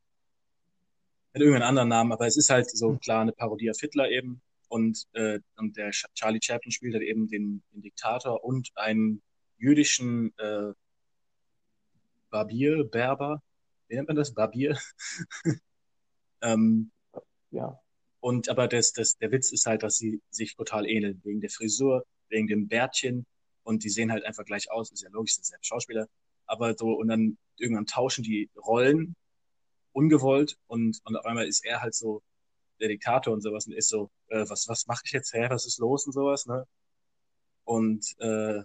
[1.32, 4.40] mit irgendeinem anderen Namen, aber es ist halt so klar eine Parodie auf Hitler eben.
[4.74, 9.22] Und, äh, und der Charlie Chaplin spielt halt eben den, den Diktator und einen
[9.56, 10.72] jüdischen äh,
[12.28, 13.40] Barbier, Berber,
[13.86, 14.34] wie nennt man das?
[14.34, 14.76] Barbier?
[16.42, 16.90] ähm,
[17.52, 17.78] ja.
[18.18, 21.50] Und aber das, das, der Witz ist halt, dass sie sich total ähneln, wegen der
[21.50, 23.26] Frisur, wegen dem Bärtchen
[23.62, 26.08] und die sehen halt einfach gleich aus, ist ja logisch, das ist ja Schauspieler.
[26.46, 29.14] Aber so, und dann irgendwann tauschen die Rollen
[29.92, 32.24] ungewollt und, und auf einmal ist er halt so
[32.80, 35.66] der Diktator und sowas und ist so, äh, was, was mache ich jetzt her, was
[35.66, 36.66] ist los und sowas, ne?
[37.64, 38.62] Und, äh,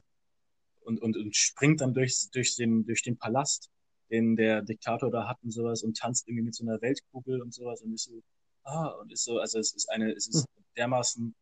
[0.81, 3.69] und, und, und springt dann durch, durch, den, durch den Palast,
[4.09, 7.53] den der Diktator da hat und sowas und tanzt irgendwie mit so einer Weltkugel und
[7.53, 8.21] sowas und ist so,
[8.63, 10.63] ah, und ist so, also es ist eine, es ist hm.
[10.77, 11.35] dermaßen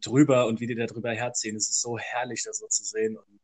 [0.00, 1.56] drüber und wie die da drüber herziehen.
[1.56, 3.16] Es ist so herrlich, das so zu sehen.
[3.16, 3.40] Und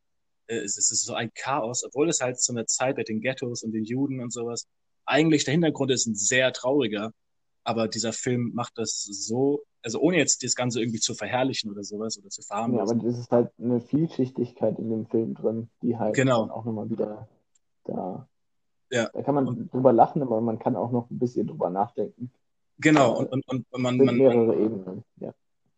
[0.47, 3.63] äh, es ist so ein Chaos, obwohl es halt zu einer Zeit mit den Ghettos
[3.63, 4.67] und den Juden und sowas,
[5.05, 7.13] eigentlich der Hintergrund ist ein sehr trauriger,
[7.65, 11.83] aber dieser Film macht das so, also ohne jetzt das Ganze irgendwie zu verherrlichen oder
[11.83, 12.99] sowas oder zu verharmlosen.
[12.99, 16.51] Ja, aber das ist halt eine Vielschichtigkeit in dem Film drin, die halt genau.
[16.51, 17.29] auch nochmal wieder
[17.85, 18.29] da.
[18.91, 19.09] Ja.
[19.13, 22.31] Da kann man und, drüber lachen, aber man kann auch noch ein bisschen drüber nachdenken.
[22.79, 24.17] Genau, und, und, und man, man.
[24.17, 25.33] Mehrere Ebenen, ja.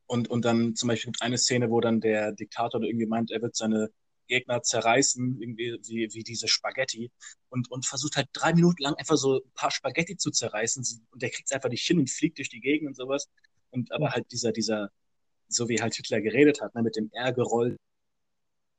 [0.06, 3.56] Und, und dann zum Beispiel eine Szene, wo dann der Diktator irgendwie meint, er wird
[3.56, 3.90] seine
[4.26, 7.10] Gegner zerreißen, irgendwie wie, wie diese Spaghetti
[7.48, 11.22] und, und versucht halt drei Minuten lang einfach so ein paar Spaghetti zu zerreißen und
[11.22, 13.28] der kriegt es einfach nicht hin und fliegt durch die Gegend und sowas.
[13.70, 14.90] Und aber halt dieser, dieser,
[15.48, 17.76] so wie halt Hitler geredet hat, ne, mit dem R gerollt,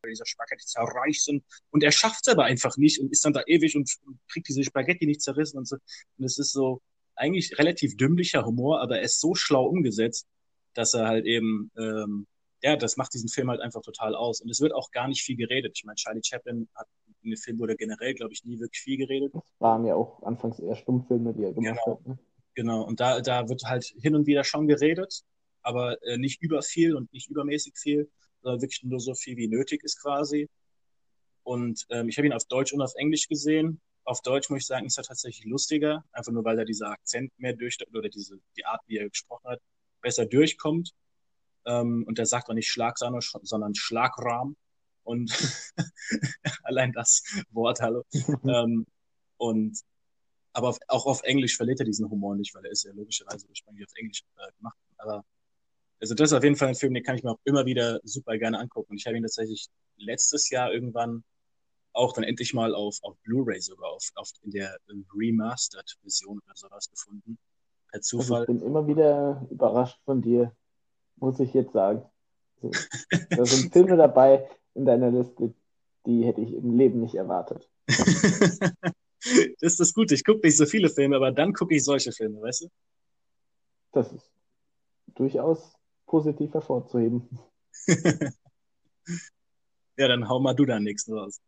[0.08, 3.76] dieser Spaghetti zerreißen und er schafft es aber einfach nicht und ist dann da ewig
[3.76, 5.78] und, und kriegt diese Spaghetti nicht zerrissen und so.
[6.18, 6.82] Und es ist so
[7.16, 10.28] eigentlich relativ dümmlicher Humor, aber er ist so schlau umgesetzt,
[10.74, 12.28] dass er halt eben ähm,
[12.64, 14.42] ja, das macht diesen Film halt einfach total aus.
[14.42, 15.74] Und es wird auch gar nicht viel geredet.
[15.76, 16.88] Ich meine, Charlie Chaplin hat
[17.22, 19.34] in dem Film wurde generell, glaube ich, nie wirklich viel geredet.
[19.34, 21.98] Das waren ja auch anfangs eher Stummfilme, die er gemacht genau.
[21.98, 22.08] hat.
[22.08, 22.20] Ne?
[22.54, 25.24] Genau, und da, da wird halt hin und wieder schon geredet,
[25.62, 28.10] aber äh, nicht über viel und nicht übermäßig viel,
[28.42, 30.48] sondern wirklich nur so viel, wie nötig ist quasi.
[31.44, 33.82] Und ähm, ich habe ihn auf Deutsch und auf Englisch gesehen.
[34.06, 37.32] Auf Deutsch muss ich sagen, ist er tatsächlich lustiger, einfach nur weil er dieser Akzent
[37.38, 39.60] mehr durch oder diese die Art, wie er gesprochen hat,
[40.02, 40.92] besser durchkommt.
[41.66, 44.56] Ähm, und der sagt auch nicht Schlagsahne, sondern Schlagrahm.
[45.04, 45.32] Und
[46.64, 48.04] allein das Wort, hallo.
[48.48, 48.86] ähm,
[49.38, 49.80] und
[50.54, 53.46] aber auf, auch auf Englisch verliert er diesen Humor nicht, weil er ist ja logischerweise
[53.50, 54.78] ursprünglich auf Englisch äh, gemacht.
[54.98, 55.26] Aber
[56.00, 58.00] also das ist auf jeden Fall ein Film, den kann ich mir auch immer wieder
[58.04, 58.92] super gerne angucken.
[58.92, 61.24] Und ich habe ihn tatsächlich letztes Jahr irgendwann
[61.94, 64.78] auch dann endlich mal auf, auf Blu-ray sogar auf, auf in der
[65.14, 67.38] Remastered-Version oder sowas gefunden.
[67.92, 68.42] Per Zufall.
[68.42, 70.56] Also ich bin immer wieder überrascht von dir,
[71.18, 72.04] muss ich jetzt sagen.
[72.62, 75.54] da sind Filme dabei in deiner Liste,
[76.06, 77.70] die hätte ich im Leben nicht erwartet.
[77.88, 78.94] das
[79.60, 80.14] ist das Gute.
[80.14, 82.68] Ich gucke nicht so viele Filme, aber dann gucke ich solche Filme, weißt du?
[83.92, 84.32] Das ist
[85.16, 85.76] durchaus
[86.06, 87.28] positiv hervorzuheben.
[89.98, 91.42] ja, dann hau mal du da nächsten raus.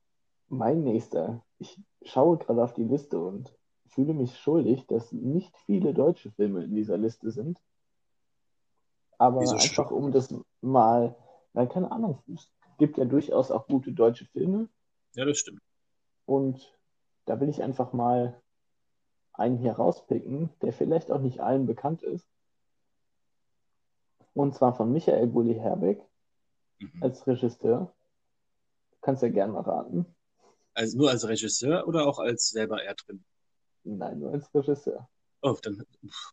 [0.49, 1.43] Mein nächster.
[1.59, 3.53] Ich schaue gerade auf die Liste und
[3.87, 7.59] fühle mich schuldig, dass nicht viele deutsche Filme in dieser Liste sind.
[9.17, 11.15] Aber Wieso einfach um das mal,
[11.53, 14.69] weil keine Ahnung, es gibt ja durchaus auch gute deutsche Filme.
[15.15, 15.61] Ja, das stimmt.
[16.25, 16.77] Und
[17.25, 18.39] da will ich einfach mal
[19.33, 22.27] einen hier rauspicken, der vielleicht auch nicht allen bekannt ist.
[24.33, 25.99] Und zwar von Michael Bulli Herbeck
[26.79, 27.01] mhm.
[27.01, 27.93] als Regisseur.
[28.91, 30.05] Du kannst ja gerne mal raten.
[30.73, 33.23] Also nur als Regisseur oder auch als selber er drin?
[33.83, 35.09] Nein, nur als Regisseur.
[35.41, 35.83] Oh, dann.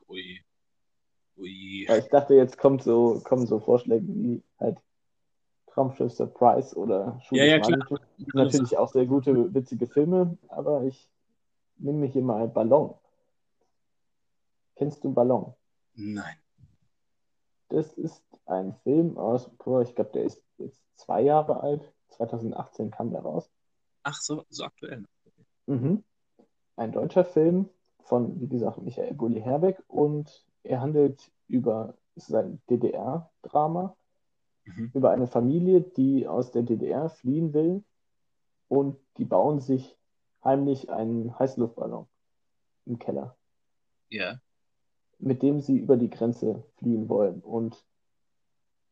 [0.09, 0.45] Ui.
[1.37, 1.87] Ui.
[1.89, 4.79] Ich dachte, jetzt kommt so, kommen so Vorschläge wie halt
[5.67, 8.01] Traumschiff Surprise oder Schule ja, ja, klar.
[8.33, 11.11] Natürlich auch sehr gute, witzige Filme, aber ich
[11.79, 12.95] nehme mich hier mal Ballon.
[14.77, 15.55] Kennst du Ballon?
[15.95, 16.37] Nein.
[17.69, 19.51] Das ist ein Film aus,
[19.83, 21.93] ich glaube, der ist jetzt zwei Jahre alt.
[22.11, 23.51] 2018 kam der raus.
[24.05, 25.05] Ach so, so aktuell.
[25.67, 26.05] Mhm.
[26.77, 27.69] Ein deutscher Film
[28.05, 33.97] von, wie gesagt, Michael Bulli Herbeck und er handelt über sein DDR-Drama,
[34.65, 34.91] mhm.
[34.95, 37.85] über eine Familie, die aus der DDR fliehen will
[38.69, 39.97] und die bauen sich
[40.43, 42.07] heimlich einen Heißluftballon
[42.87, 43.37] im Keller.
[44.11, 44.41] Ja.
[45.19, 47.41] Mit dem sie über die Grenze fliehen wollen.
[47.41, 47.85] Und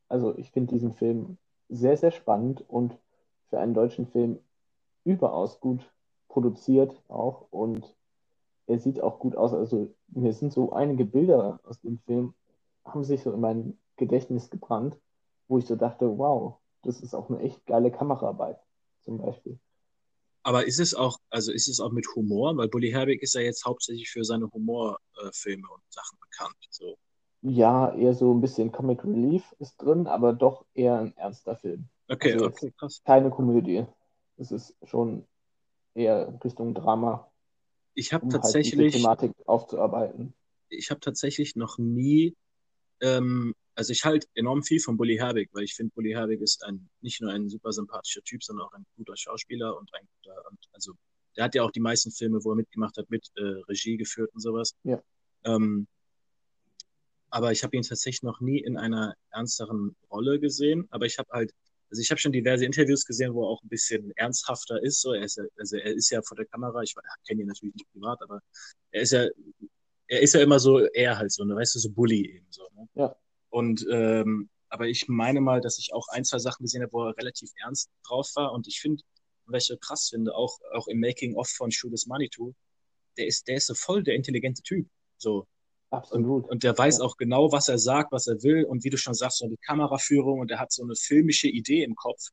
[0.08, 2.98] also ich finde diesen Film sehr, sehr spannend und
[3.48, 4.38] für einen deutschen Film
[5.04, 5.90] überaus gut
[6.28, 7.94] produziert auch und
[8.66, 9.52] er sieht auch gut aus.
[9.52, 12.34] Also mir sind so einige Bilder aus dem Film,
[12.84, 14.98] haben sich so in mein Gedächtnis gebrannt,
[15.48, 18.58] wo ich so dachte, wow, das ist auch eine echt geile Kameraarbeit
[19.00, 19.58] zum Beispiel.
[20.44, 22.56] Aber ist es auch, also ist es auch mit Humor?
[22.56, 26.56] Weil Bully Herbig ist ja jetzt hauptsächlich für seine Humorfilme und Sachen bekannt.
[26.70, 26.96] So.
[27.42, 31.88] Ja, eher so ein bisschen Comic Relief ist drin, aber doch eher ein ernster Film.
[32.08, 33.00] Okay, also okay, krass.
[33.04, 33.86] Keine Komödie.
[34.36, 35.26] Es ist schon
[35.94, 37.31] eher Richtung Drama.
[37.94, 38.94] Ich habe um tatsächlich.
[38.94, 40.34] Halt Thematik aufzuarbeiten.
[40.68, 42.34] Ich habe tatsächlich noch nie
[43.00, 46.64] ähm, also ich halte enorm viel von Bully Herbig, weil ich finde, Bully Herbig ist
[46.64, 50.42] ein nicht nur ein super sympathischer Typ, sondern auch ein guter Schauspieler und ein guter,
[50.72, 50.92] also
[51.36, 54.30] der hat ja auch die meisten Filme, wo er mitgemacht hat, mit äh, Regie geführt
[54.34, 54.74] und sowas.
[54.84, 55.02] Ja.
[55.44, 55.86] Ähm,
[57.30, 60.86] aber ich habe ihn tatsächlich noch nie in einer ernsteren Rolle gesehen.
[60.90, 61.54] Aber ich habe halt,
[61.92, 65.02] also ich habe schon diverse Interviews gesehen, wo er auch ein bisschen ernsthafter ist.
[65.02, 66.94] So, er ist ja, also er ist ja vor der Kamera, ich
[67.28, 68.40] kenne ihn natürlich nicht privat, aber
[68.92, 69.28] er ist ja,
[70.06, 72.62] er ist ja immer so, er halt so, ne, weißt du, so Bully eben so.
[72.74, 72.88] Ne?
[72.94, 73.14] Ja.
[73.50, 77.04] Und ähm, aber ich meine mal, dass ich auch ein, zwei Sachen gesehen habe, wo
[77.04, 78.52] er relativ ernst drauf war.
[78.52, 79.02] Und ich finde,
[79.52, 82.54] ich krass finde, auch, auch im Making-of von Shoot is Money Too,
[83.18, 84.88] der ist, der ist so voll der intelligente Typ.
[85.18, 85.46] So.
[85.92, 86.48] Absolut.
[86.48, 87.04] Und, der weiß ja.
[87.04, 88.64] auch genau, was er sagt, was er will.
[88.64, 91.84] Und wie du schon sagst, so die Kameraführung und er hat so eine filmische Idee
[91.84, 92.28] im Kopf,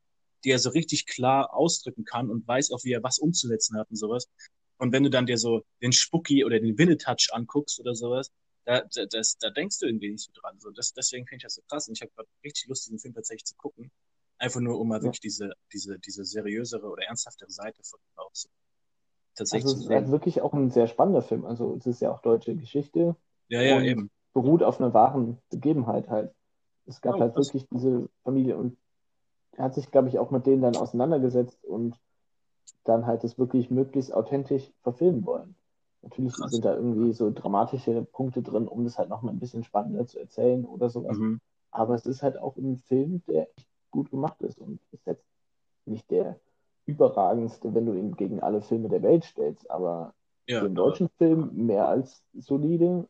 [0.45, 3.89] die er so richtig klar ausdrücken kann und weiß auch, wie er was umzusetzen hat
[3.89, 4.30] und sowas.
[4.78, 8.32] Und wenn du dann dir so den Spucki oder den Winnetouch anguckst oder sowas,
[8.63, 10.58] da, da, das, da denkst du irgendwie nicht so dran.
[10.60, 11.89] So, das, deswegen finde ich das so krass.
[11.89, 13.91] Und ich habe gerade richtig Lust, diesen Film tatsächlich zu gucken.
[14.38, 15.04] Einfach nur, um mal ja.
[15.04, 18.48] wirklich diese, diese, diese seriösere oder ernsthaftere Seite von ihm auch so
[19.36, 19.98] tatsächlich also, zu sehen.
[19.98, 21.45] Es ist wirklich auch ein sehr spannender Film.
[21.45, 23.17] Also es ist ja auch deutsche Geschichte.
[23.49, 24.09] Ja, ja, eben.
[24.33, 26.31] Beruht auf einer wahren Begebenheit halt.
[26.85, 28.77] Es gab oh, halt wirklich diese Familie und
[29.57, 31.99] er hat sich, glaube ich, auch mit denen dann auseinandergesetzt und
[32.83, 35.55] dann halt das wirklich möglichst authentisch verfilmen wollen.
[36.01, 36.51] Natürlich Krass.
[36.51, 40.19] sind da irgendwie so dramatische Punkte drin, um das halt nochmal ein bisschen spannender zu
[40.19, 41.17] erzählen oder sowas.
[41.17, 41.41] Mhm.
[41.71, 45.25] Aber es ist halt auch ein Film, der echt gut gemacht ist und ist jetzt
[45.85, 46.39] nicht der
[46.85, 50.13] überragendste, wenn du ihn gegen alle Filme der Welt stellst, aber
[50.47, 51.09] ja, den deutschen.
[51.17, 53.07] Film mehr als solide.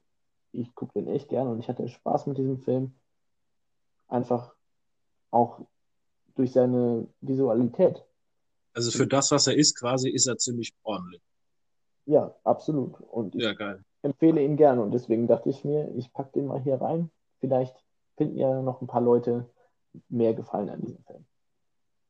[0.51, 2.93] Ich gucke den echt gern und ich hatte Spaß mit diesem Film.
[4.07, 4.53] Einfach
[5.31, 5.61] auch
[6.35, 8.03] durch seine Visualität.
[8.73, 11.21] Also für das, was er ist, quasi, ist er ziemlich ordentlich.
[12.05, 12.99] Ja, absolut.
[13.01, 14.81] Und ich ja, empfehle ihn gerne.
[14.81, 17.11] Und deswegen dachte ich mir, ich packe den mal hier rein.
[17.39, 17.75] Vielleicht
[18.17, 19.49] finden ja noch ein paar Leute
[20.07, 21.25] mehr Gefallen an diesem Film.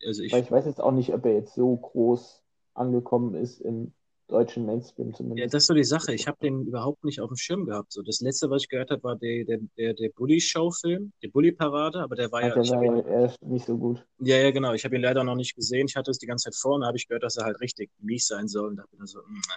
[0.06, 3.60] Also ich, Weil ich weiß jetzt auch nicht, ob er jetzt so groß angekommen ist
[3.60, 3.94] im
[4.30, 5.40] deutschen Mainstream zumindest.
[5.40, 6.14] Ja, das ist so die Sache.
[6.14, 7.92] Ich habe den überhaupt nicht auf dem Schirm gehabt.
[7.92, 12.00] So, das letzte, was ich gehört habe, war der, der, der, der Bully-Show-Film, der Bully-Parade,
[12.02, 12.54] aber der war ja.
[12.54, 14.06] Der war ja erst nicht so gut.
[14.20, 14.74] Ja, ja, genau.
[14.74, 15.88] Ich habe ihn leider noch nicht gesehen.
[15.88, 17.90] Ich hatte es die ganze Zeit vor und habe ich gehört, dass er halt richtig
[18.00, 18.70] mies sein soll.
[18.70, 19.56] Und dachte mir so, mm, na.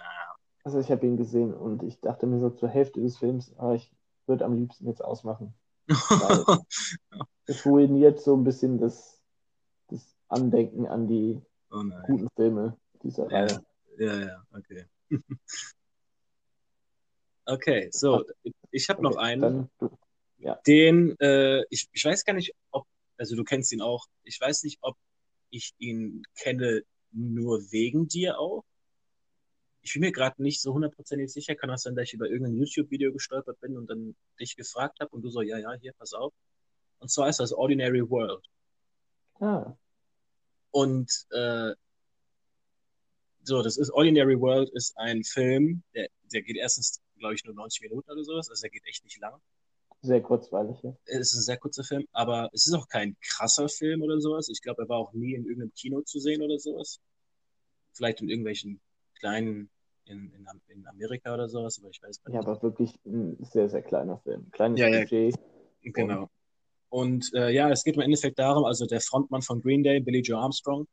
[0.65, 3.75] Also ich habe ihn gesehen und ich dachte mir so zur Hälfte des Films, ah,
[3.75, 3.93] ich
[4.27, 5.55] würde am liebsten jetzt ausmachen.
[7.47, 9.21] es ruiniert so ein bisschen das,
[9.89, 13.31] das Andenken an die oh guten Filme dieser.
[13.31, 13.49] Reihe.
[13.49, 13.61] Ja,
[13.99, 14.87] ja, okay.
[17.47, 18.25] okay, so,
[18.71, 19.71] ich habe okay, noch einen.
[20.39, 20.57] Ja.
[20.67, 24.65] Den, äh, ich, ich weiß gar nicht, ob, also du kennst ihn auch, ich weiß
[24.65, 24.97] nicht, ob
[25.51, 28.65] ich ihn kenne nur wegen dir auch.
[29.83, 32.57] Ich bin mir gerade nicht so hundertprozentig sicher, kann auch sein, dass ich über irgendein
[32.57, 36.13] YouTube-Video gestolpert bin und dann dich gefragt habe und du so, ja, ja, hier, pass
[36.13, 36.33] auf.
[36.99, 38.45] Und zwar ist das Ordinary World.
[39.41, 39.77] Ah.
[40.71, 41.75] Und äh,
[43.45, 47.55] so, das ist Ordinary World ist ein Film, der, der geht erstens, glaube ich, nur
[47.55, 49.41] 90 Minuten oder sowas, also der geht echt nicht lang.
[50.05, 50.97] Sehr kurzweilig, ja.
[51.05, 54.49] Es ist ein sehr kurzer Film, aber es ist auch kein krasser Film oder sowas.
[54.49, 57.01] Ich glaube, er war auch nie in irgendeinem Kino zu sehen oder sowas.
[57.93, 58.81] Vielleicht in irgendwelchen
[59.21, 59.71] kleinen,
[60.07, 62.43] in, in, in Amerika oder sowas, aber ich weiß gar nicht.
[62.43, 64.51] Ja, aber wirklich ein sehr, sehr kleiner Film.
[64.51, 65.37] Kleines ja, Budget.
[65.83, 66.29] Ja, genau.
[66.89, 70.21] Und äh, ja, es geht im Endeffekt darum, also der Frontmann von Green Day, Billy
[70.21, 70.89] Joe Armstrong,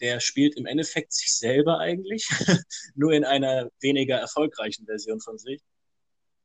[0.00, 2.28] der spielt im Endeffekt sich selber eigentlich,
[2.94, 5.62] nur in einer weniger erfolgreichen Version von sich.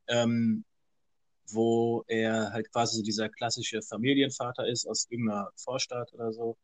[0.07, 0.65] Ähm,
[1.53, 6.57] wo er halt quasi so dieser klassische Familienvater ist aus irgendeiner Vorstadt oder so.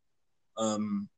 [0.58, 1.10] Ähm,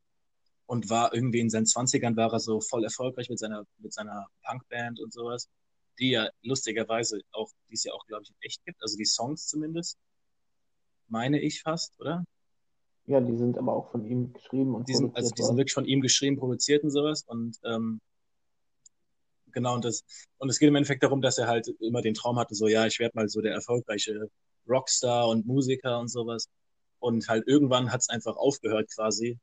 [0.65, 4.27] und war irgendwie in seinen Zwanzigern war er so voll erfolgreich mit seiner, mit seiner
[4.43, 5.49] Punkband und sowas,
[5.97, 9.47] die ja lustigerweise auch, die es ja auch, glaube ich, echt gibt, also die Songs
[9.47, 9.97] zumindest.
[11.07, 12.23] Meine ich fast, oder?
[13.09, 15.73] Ja, die sind aber auch von ihm geschrieben und die sind, Also die sind wirklich
[15.73, 17.23] von ihm geschrieben, produziert und sowas.
[17.25, 17.99] Und ähm,
[19.51, 20.03] genau, und das,
[20.37, 22.85] und es geht im Endeffekt darum, dass er halt immer den Traum hatte, so, ja,
[22.85, 24.29] ich werde mal so der erfolgreiche
[24.69, 26.49] Rockstar und Musiker und sowas.
[26.99, 29.39] Und halt irgendwann hat es einfach aufgehört quasi.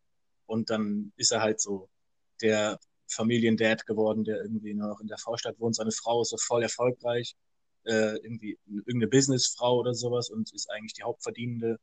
[0.47, 1.89] Und dann ist er halt so
[2.43, 5.75] der Familiendad geworden, der irgendwie noch in der Vorstadt wohnt.
[5.75, 7.35] Seine Frau ist so voll erfolgreich,
[7.83, 11.79] äh, irgendwie irgendeine Businessfrau oder sowas und ist eigentlich die Hauptverdienende.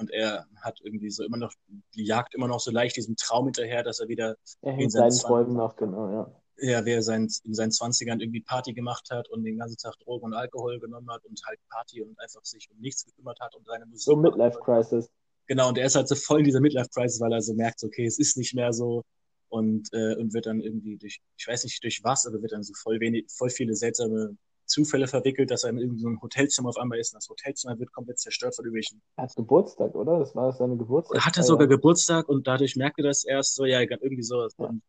[0.00, 1.52] Und er hat irgendwie so immer noch,
[1.94, 5.10] die jagt immer noch so leicht diesem Traum hinterher, dass er wieder er in seinen
[5.10, 9.44] Träumen nach, genau, ja ja, wer sein, in seinen Zwanzigern irgendwie Party gemacht hat und
[9.44, 12.78] den ganzen Tag Drogen und Alkohol genommen hat und halt Party und einfach sich um
[12.80, 14.04] nichts gekümmert hat und seine Musik.
[14.04, 15.08] So Midlife Crisis.
[15.46, 17.82] Genau, und er ist halt so voll in dieser Midlife Crisis, weil er so merkt,
[17.82, 19.02] okay, es ist nicht mehr so
[19.48, 22.62] und, äh, und wird dann irgendwie durch, ich weiß nicht durch was, aber wird dann
[22.62, 24.36] so voll wenig, voll viele seltsame
[24.70, 28.18] Zufälle verwickelt, dass er in irgendeinem Hotelzimmer auf einmal ist und das Hotelzimmer wird komplett
[28.18, 29.02] zerstört von irgendwelchen.
[29.16, 30.18] Er hat Geburtstag, oder?
[30.18, 31.18] Das war seine Geburtstag.
[31.18, 34.40] Er hatte sogar Geburtstag und dadurch merkte das erst so, ja, irgendwie so.
[34.42, 34.66] Ja.
[34.66, 34.82] Und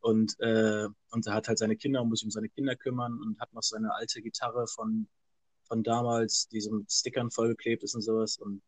[0.00, 3.20] und, äh, und er hat halt seine Kinder und muss sich um seine Kinder kümmern
[3.20, 5.08] und hat noch seine alte Gitarre von,
[5.64, 8.38] von damals, die so mit Stickern vollgeklebt ist und sowas.
[8.38, 8.62] Und,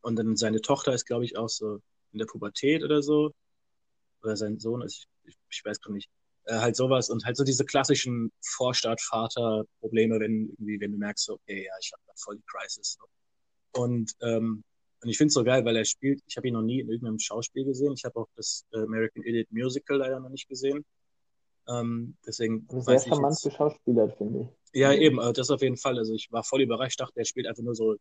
[0.00, 1.80] und dann seine Tochter ist, glaube ich, auch so
[2.12, 3.32] in der Pubertät oder so.
[4.22, 6.10] Oder sein Sohn, ich, ich, ich weiß gar nicht.
[6.48, 11.34] Äh, halt sowas und halt so diese klassischen Vorstadt-Vater-Probleme, wenn irgendwie, wenn du merkst, so,
[11.34, 12.98] okay, ja, ich habe da voll die Crisis.
[12.98, 13.82] So.
[13.82, 14.64] Und ähm,
[15.00, 16.88] und ich finde es so geil, weil er spielt, ich habe ihn noch nie in
[16.88, 17.92] irgendeinem Schauspiel gesehen.
[17.92, 20.84] Ich habe auch das American Idiot Musical leider noch nicht gesehen.
[21.68, 22.66] Ähm, deswegen.
[22.70, 24.80] Ein sehr charmante Schauspieler, finde ich.
[24.80, 25.98] Ja, eben, also das auf jeden Fall.
[25.98, 27.96] Also ich war voll überrascht, dachte, er spielt einfach nur so,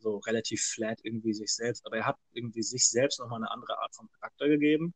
[0.00, 3.78] so relativ flat irgendwie sich selbst, aber er hat irgendwie sich selbst nochmal eine andere
[3.78, 4.94] Art von Charakter gegeben.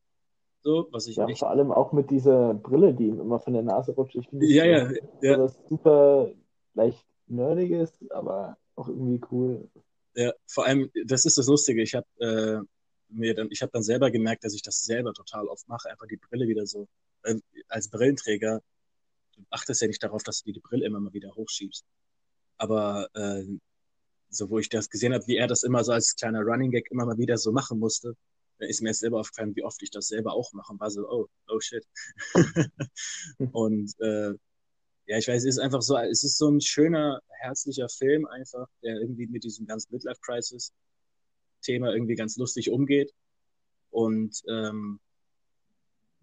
[0.67, 1.39] So, was ich ja, echt...
[1.39, 4.17] vor allem auch mit dieser Brille, die ihm immer von der Nase rutscht.
[4.17, 5.39] Ich finde ja, ja, ja.
[5.39, 6.29] was super
[6.73, 9.69] leicht nerdiges, aber auch irgendwie cool.
[10.13, 11.81] Ja, vor allem, das ist das Lustige.
[11.81, 12.59] Ich habe äh,
[13.07, 16.07] mir dann, ich habe dann selber gemerkt, dass ich das selber total oft mache, einfach
[16.07, 16.89] die Brille wieder so.
[17.23, 17.35] Äh,
[17.69, 18.61] als Brillenträger,
[19.37, 21.85] du achtest ja nicht darauf, dass du die Brille immer mal wieder hochschiebst.
[22.57, 23.45] Aber äh,
[24.27, 26.91] so, wo ich das gesehen habe, wie er das immer so als kleiner Running Gag
[26.91, 28.17] immer mal wieder so machen musste,
[28.59, 31.07] ist mir jetzt selber aufgefallen, wie oft ich das selber auch mache und war so,
[31.09, 31.85] oh, oh shit.
[33.51, 34.33] und äh,
[35.05, 38.67] ja, ich weiß, es ist einfach so, es ist so ein schöner, herzlicher Film einfach,
[38.83, 43.13] der irgendwie mit diesem ganzen Midlife-Crisis-Thema irgendwie ganz lustig umgeht.
[43.89, 44.99] Und, ähm,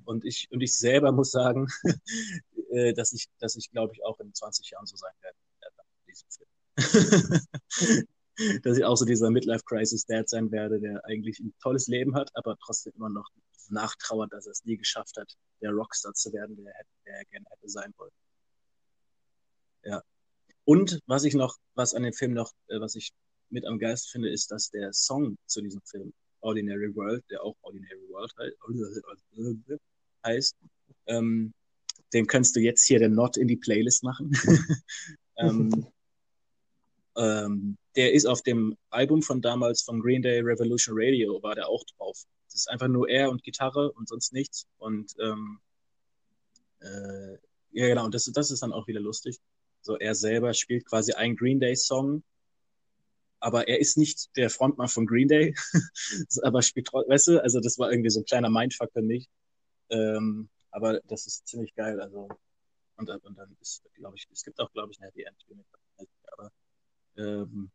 [0.05, 1.69] und ich, und ich selber muss sagen,
[2.73, 5.39] äh, dass ich, dass ich glaube ich auch in 20 Jahren so sein werde,
[8.63, 12.57] dass ich auch so dieser Midlife-Crisis-Dad sein werde, der eigentlich ein tolles Leben hat, aber
[12.65, 13.29] trotzdem immer noch
[13.69, 16.73] nachtrauert, dass er es nie geschafft hat, der Rockstar zu werden, der,
[17.07, 18.13] der er gerne hätte sein wollen.
[19.85, 20.03] Ja.
[20.65, 23.13] Und was ich noch, was an dem Film noch, äh, was ich
[23.51, 27.57] mit am Geist finde, ist, dass der Song zu diesem Film, Ordinary World, der auch
[27.63, 28.33] Ordinary World
[30.27, 30.57] heißt,
[31.07, 31.53] ähm,
[32.13, 34.31] den kannst du jetzt hier den Not in die Playlist machen.
[35.37, 35.87] ähm,
[37.17, 41.69] ähm, der ist auf dem Album von damals von Green Day Revolution Radio, war der
[41.69, 42.25] auch drauf.
[42.47, 44.67] Das ist einfach nur er und Gitarre und sonst nichts.
[44.79, 45.61] Und ähm,
[46.81, 47.39] äh,
[47.73, 49.39] ja, genau, und das, das ist dann auch wieder lustig.
[49.83, 52.23] So, er selber spielt quasi einen Green Day Song,
[53.41, 55.55] aber er ist nicht der Frontmann von Green Day,
[56.43, 59.29] aber spielt, weißt du, also das war irgendwie so ein kleiner Mindfuck für mich.
[59.91, 62.29] Ähm, aber das ist ziemlich geil, also
[62.97, 65.37] und, und dann ist, glaube ich, es gibt auch, glaube ich, eine Happy End.
[66.33, 66.51] Aber
[67.17, 67.71] ähm,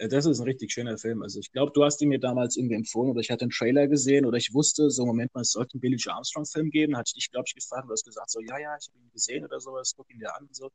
[0.00, 1.22] Äh, das ist ein richtig schöner Film.
[1.22, 3.86] Also ich glaube, du hast ihn mir damals irgendwie empfohlen oder ich hatte einen Trailer
[3.86, 6.96] gesehen oder ich wusste, so Moment mal, es sollte einen Billy Joe Armstrong-Film geben.
[6.96, 9.10] Hatte ich dich, glaube ich, gefragt, du hast gesagt, so ja, ja, ich habe ihn
[9.12, 10.70] gesehen oder sowas, guck ihn dir an und so.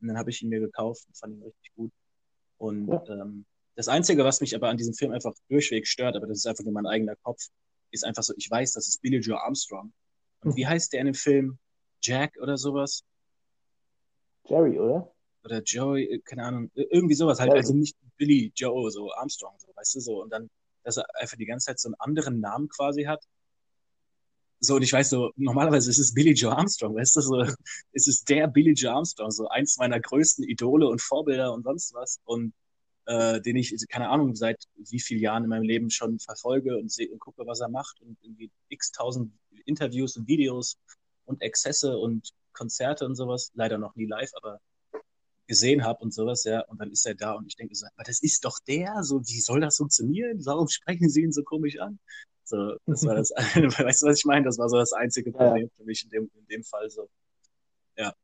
[0.00, 1.92] Und dann habe ich ihn mir gekauft und fand ihn richtig gut.
[2.56, 3.04] Und ja.
[3.08, 3.44] ähm,
[3.76, 6.64] das Einzige, was mich aber an diesem Film einfach durchweg stört, aber das ist einfach
[6.64, 7.40] nur mein eigener Kopf,
[7.90, 9.92] ist einfach so, ich weiß, das ist Billy Joe Armstrong.
[10.40, 11.58] Und wie heißt der in dem Film?
[12.00, 13.04] Jack oder sowas?
[14.44, 15.12] Jerry, oder?
[15.44, 17.52] Oder Joey, äh, keine Ahnung, irgendwie sowas halt.
[17.52, 20.22] Also nicht Billy Joe, so Armstrong, so, weißt du, so.
[20.22, 20.50] Und dann,
[20.84, 23.24] dass er einfach die ganze Zeit so einen anderen Namen quasi hat.
[24.60, 27.42] So, und ich weiß so, normalerweise ist es Billy Joe Armstrong, weißt du, so,
[27.92, 31.94] es ist der Billy Joe Armstrong, so eins meiner größten Idole und Vorbilder und sonst
[31.94, 32.18] was.
[32.24, 32.52] Und
[33.08, 36.92] äh, den ich, keine Ahnung, seit wie vielen Jahren in meinem Leben schon verfolge und,
[36.92, 39.32] sehe und gucke, was er macht und irgendwie x tausend
[39.64, 40.76] Interviews und Videos
[41.24, 44.60] und Exzesse und Konzerte und sowas, leider noch nie live, aber
[45.48, 48.04] gesehen habe und sowas, ja, und dann ist er da und ich denke so, aber
[48.04, 50.44] das ist doch der, so, wie soll das funktionieren?
[50.44, 51.98] Warum sprechen sie ihn so komisch an?
[52.44, 54.44] So, das war das, weißt du, was ich meine?
[54.44, 57.08] Das war so das einzige Problem für mich in dem, in dem Fall so.
[57.96, 58.14] Ja.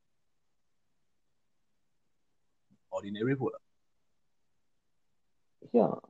[2.89, 3.59] Ordinary World.
[5.73, 6.01] Ja.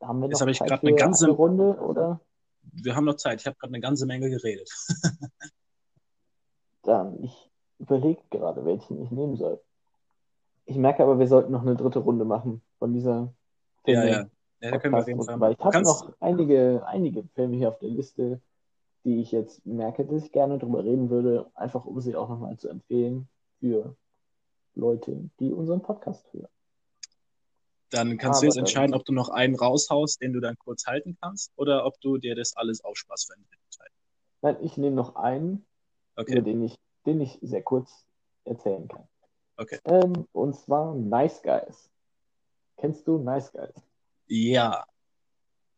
[0.00, 2.20] Haben wir noch Jetzt habe ich gerade eine ganze eine Runde, oder?
[2.62, 3.40] Wir haben noch Zeit.
[3.40, 4.70] Ich habe gerade eine ganze Menge geredet.
[6.82, 9.60] Dann, ich überlege gerade, welchen ich nehmen soll.
[10.64, 13.32] Ich merke aber, wir sollten noch eine dritte Runde machen von dieser
[13.84, 14.08] Filme.
[14.08, 14.26] Ja, ja.
[14.60, 17.68] Ja, da können wir auf jeden Fall Weil ich habe noch einige, einige Filme hier
[17.68, 18.40] auf der Liste,
[19.04, 22.56] die ich jetzt merke, dass ich gerne drüber reden würde, einfach um sie auch nochmal
[22.56, 23.96] zu empfehlen für
[24.74, 26.46] Leute, die unseren Podcast hören.
[27.90, 30.86] Dann kannst Aber du jetzt entscheiden, ob du noch einen raushaust, den du dann kurz
[30.86, 33.90] halten kannst, oder ob du dir das alles aufsparst für eine Zeit.
[34.40, 35.66] Nein, ich nehme noch einen,
[36.16, 36.40] okay.
[36.40, 38.06] den ich, den ich sehr kurz
[38.44, 39.08] erzählen kann.
[39.56, 39.78] Okay.
[39.84, 41.90] Ähm, und zwar Nice Guys.
[42.76, 43.74] Kennst du Nice Guys?
[44.26, 44.84] Ja,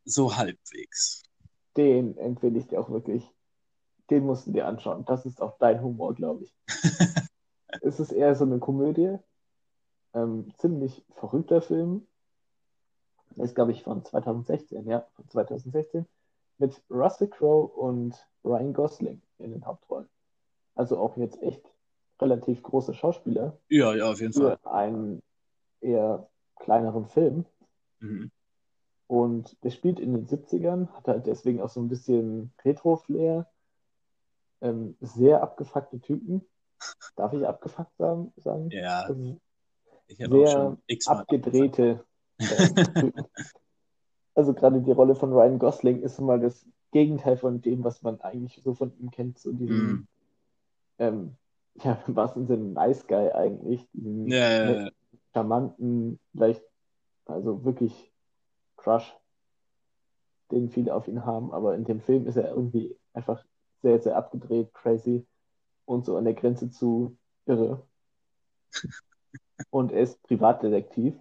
[0.04, 1.22] so halbwegs.
[1.76, 3.28] Den empfehle ich dir auch wirklich.
[4.10, 5.04] Den musst du dir anschauen.
[5.04, 6.54] Das ist auch dein Humor, glaube ich.
[7.82, 9.18] es ist eher so eine Komödie.
[10.12, 12.06] Ähm, ziemlich verrückter Film.
[13.36, 16.06] Der ist, glaube ich, von 2016, ja, von 2016.
[16.58, 18.14] Mit Russell Crowe und
[18.44, 20.08] Ryan Gosling in den Hauptrollen.
[20.76, 21.73] Also auch jetzt echt
[22.24, 23.58] relativ große Schauspieler.
[23.68, 24.72] Ja, ja, auf jeden für Fall.
[24.72, 25.22] einen
[25.80, 27.44] eher kleineren Film.
[28.00, 28.30] Mhm.
[29.06, 33.46] Und der spielt in den 70ern, hat halt deswegen auch so ein bisschen Retro-Flair.
[34.60, 36.42] Ähm, sehr abgefuckte Typen.
[37.16, 38.70] Darf ich abgefuckt sagen?
[38.70, 39.02] Ja.
[39.02, 39.38] Also
[40.06, 42.04] ich habe auch schon x abgedrehte
[42.38, 42.44] äh,
[44.34, 48.20] Also gerade die Rolle von Ryan Gosling ist mal das Gegenteil von dem, was man
[48.20, 50.08] eigentlich so von ihm kennt, so diesen mm.
[50.98, 51.36] ähm,
[51.82, 54.90] ja, im wahrsten Sinne Nice Guy eigentlich, diesen ja, ja, ja.
[55.32, 56.62] charmanten, vielleicht,
[57.26, 58.12] also wirklich
[58.76, 59.16] Crush,
[60.50, 63.44] den viele auf ihn haben, aber in dem Film ist er irgendwie einfach
[63.82, 65.26] sehr, sehr abgedreht, crazy
[65.84, 67.16] und so an der Grenze zu
[67.46, 67.82] irre.
[69.70, 71.14] und er ist Privatdetektiv.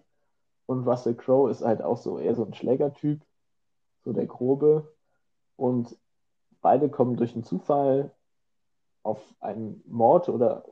[0.65, 3.21] Und Russell Crowe ist halt auch so eher so ein Schlägertyp,
[4.05, 4.93] so der Grobe.
[5.57, 5.97] Und
[6.61, 8.11] beide kommen durch einen Zufall
[9.03, 10.65] auf einen Mord oder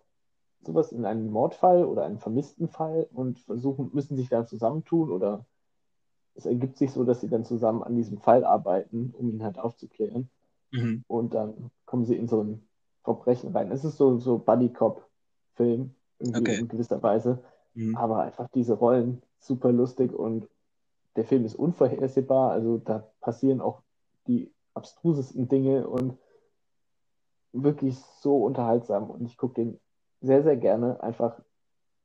[0.64, 5.46] sowas in einen Mordfall oder einen vermissten Fall und versuchen, müssen sich dann zusammentun oder
[6.36, 9.60] es ergibt sich so, dass sie dann zusammen an diesem Fall arbeiten, um ihn halt
[9.60, 10.30] aufzuklären.
[10.72, 11.04] Mhm.
[11.08, 12.68] Und dann kommen sie in so ein
[13.04, 13.72] Verbrechen rein.
[13.72, 16.60] Es ist so, so Buddy-Cop-Film, okay.
[16.60, 17.44] in gewisser Weise.
[17.74, 17.96] Mhm.
[17.96, 20.48] Aber einfach diese Rollen super lustig und
[21.16, 22.52] der Film ist unvorhersehbar.
[22.52, 23.82] Also da passieren auch
[24.28, 26.18] die abstrusesten Dinge und
[27.54, 29.80] wirklich so unterhaltsam und ich gucke den
[30.22, 31.42] sehr, sehr gerne, einfach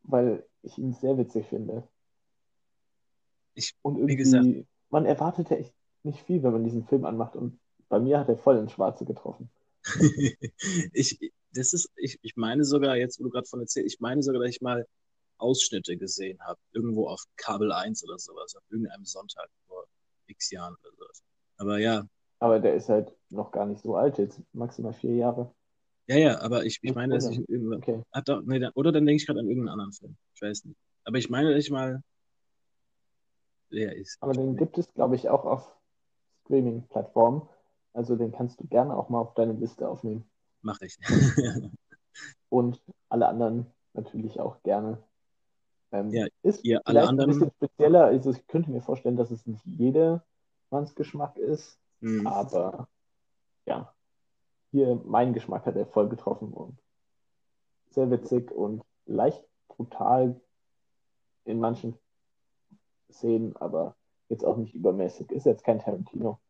[0.02, 1.86] weil ich ihn sehr witzig finde.
[3.54, 4.46] Ich, und irgendwie, gesagt,
[4.90, 8.36] man erwartete echt nicht viel, wenn man diesen Film anmacht und bei mir hat er
[8.36, 9.50] voll ins Schwarze getroffen.
[10.92, 14.22] ich, das ist, ich, ich meine sogar, jetzt wo du gerade von erzählst, ich meine
[14.22, 14.86] sogar, dass ich mal
[15.38, 19.86] Ausschnitte gesehen habe, irgendwo auf Kabel 1 oder sowas, auf irgendeinem Sonntag vor
[20.26, 21.22] x Jahren oder sowas.
[21.58, 22.06] Aber ja,
[22.38, 25.54] aber der ist halt noch gar nicht so alt jetzt, maximal vier Jahre.
[26.08, 27.78] Ja, ja, aber ich, ich meine, dass ich irgendwann.
[27.78, 28.02] Okay.
[28.24, 30.16] Doch, nee, oder dann denke ich gerade an irgendeinen anderen Film.
[30.34, 30.78] Ich weiß nicht.
[31.04, 32.02] Aber ich meine, dass ich mal.
[33.72, 34.16] Der ist.
[34.20, 35.76] Aber den gibt es, glaube ich, auch auf
[36.44, 37.48] Streaming-Plattformen.
[37.92, 40.28] Also den kannst du gerne auch mal auf deine Liste aufnehmen.
[40.62, 40.96] Mach ich.
[42.48, 45.02] Und alle anderen natürlich auch gerne.
[45.92, 47.30] Ähm, ja, ist ihr alle anderen.
[47.30, 48.04] ein bisschen spezieller.
[48.04, 51.78] Also ich könnte mir vorstellen, dass es nicht jedermanns Geschmack ist.
[52.00, 52.26] Mhm.
[52.26, 52.88] Aber
[53.66, 53.92] ja,
[54.70, 56.78] hier mein Geschmack hat er voll getroffen und
[57.90, 60.40] sehr witzig und leicht brutal
[61.44, 61.98] in manchen
[63.10, 63.96] Szenen, aber
[64.28, 65.30] jetzt auch nicht übermäßig.
[65.30, 66.40] Ist jetzt kein Tarantino.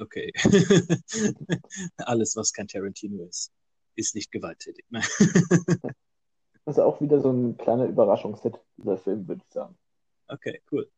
[0.00, 0.32] Okay.
[1.98, 3.52] Alles, was kein Tarantino ist,
[3.94, 4.84] ist nicht gewalttätig.
[4.90, 5.00] Ne?
[6.64, 9.76] das ist auch wieder so ein kleiner Überraschungshit, dieser Film, würde ich sagen.
[10.28, 10.90] Okay, cool.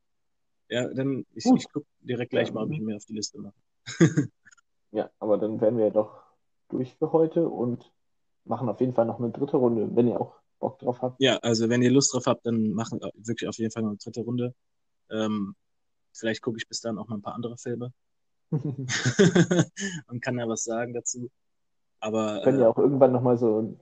[0.71, 3.41] Ja, dann ich, ich gucke direkt gleich ja, mal, ob ich mir auf die Liste
[3.41, 3.55] mache.
[4.93, 6.23] ja, aber dann wären wir ja doch
[6.68, 7.93] durch für heute und
[8.45, 11.21] machen auf jeden Fall noch eine dritte Runde, wenn ihr auch Bock drauf habt.
[11.21, 13.91] Ja, also wenn ihr Lust drauf habt, dann machen wir wirklich auf jeden Fall noch
[13.91, 14.55] eine dritte Runde.
[15.11, 15.57] Ähm,
[16.12, 17.93] vielleicht gucke ich bis dann auch mal ein paar andere Filme.
[18.53, 21.31] und kann ja was sagen dazu.
[21.99, 22.37] Aber.
[22.37, 23.81] Wir können äh, ja auch irgendwann nochmal so ein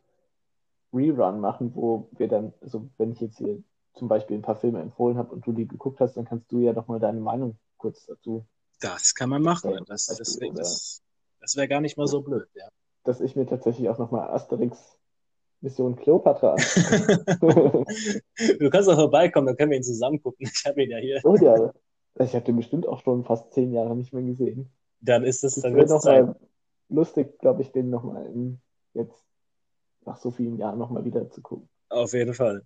[0.95, 3.63] Rerun machen, wo wir dann, also wenn ich jetzt hier
[3.99, 6.61] zum Beispiel ein paar Filme empfohlen habe und du die geguckt hast, dann kannst du
[6.61, 8.47] ja nochmal deine Meinung kurz dazu.
[8.81, 9.73] Das kann man machen.
[9.73, 11.03] Ja, das, das, das,
[11.41, 12.69] das wäre gar nicht mal so blöd, ja.
[13.05, 14.99] Dass ich mir tatsächlich auch nochmal Asterix
[15.61, 16.59] Mission Cleopatra an.
[18.59, 20.49] du kannst auch vorbeikommen, dann können wir ihn zusammen gucken.
[20.53, 21.21] Ich habe ihn ja hier.
[21.25, 21.73] Oh ja,
[22.21, 24.71] ich habe den bestimmt auch schon fast zehn Jahre nicht mehr gesehen.
[25.01, 26.37] Dann ist es dann wird noch mal
[26.89, 28.33] lustig, glaube ich, den nochmal
[28.95, 29.25] jetzt
[30.05, 31.69] nach so vielen Jahren nochmal wieder zu gucken.
[31.89, 32.63] Auf jeden Fall.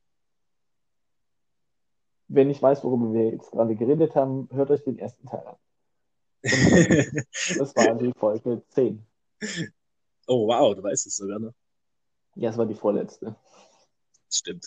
[2.34, 5.56] Wenn ich weiß, worüber wir jetzt gerade geredet haben, hört euch den ersten Teil an.
[6.42, 9.04] das war die Folge 10.
[10.26, 11.52] Oh, wow, du weißt es sogar noch.
[12.34, 13.36] Ja, es war die vorletzte.
[14.30, 14.66] Stimmt.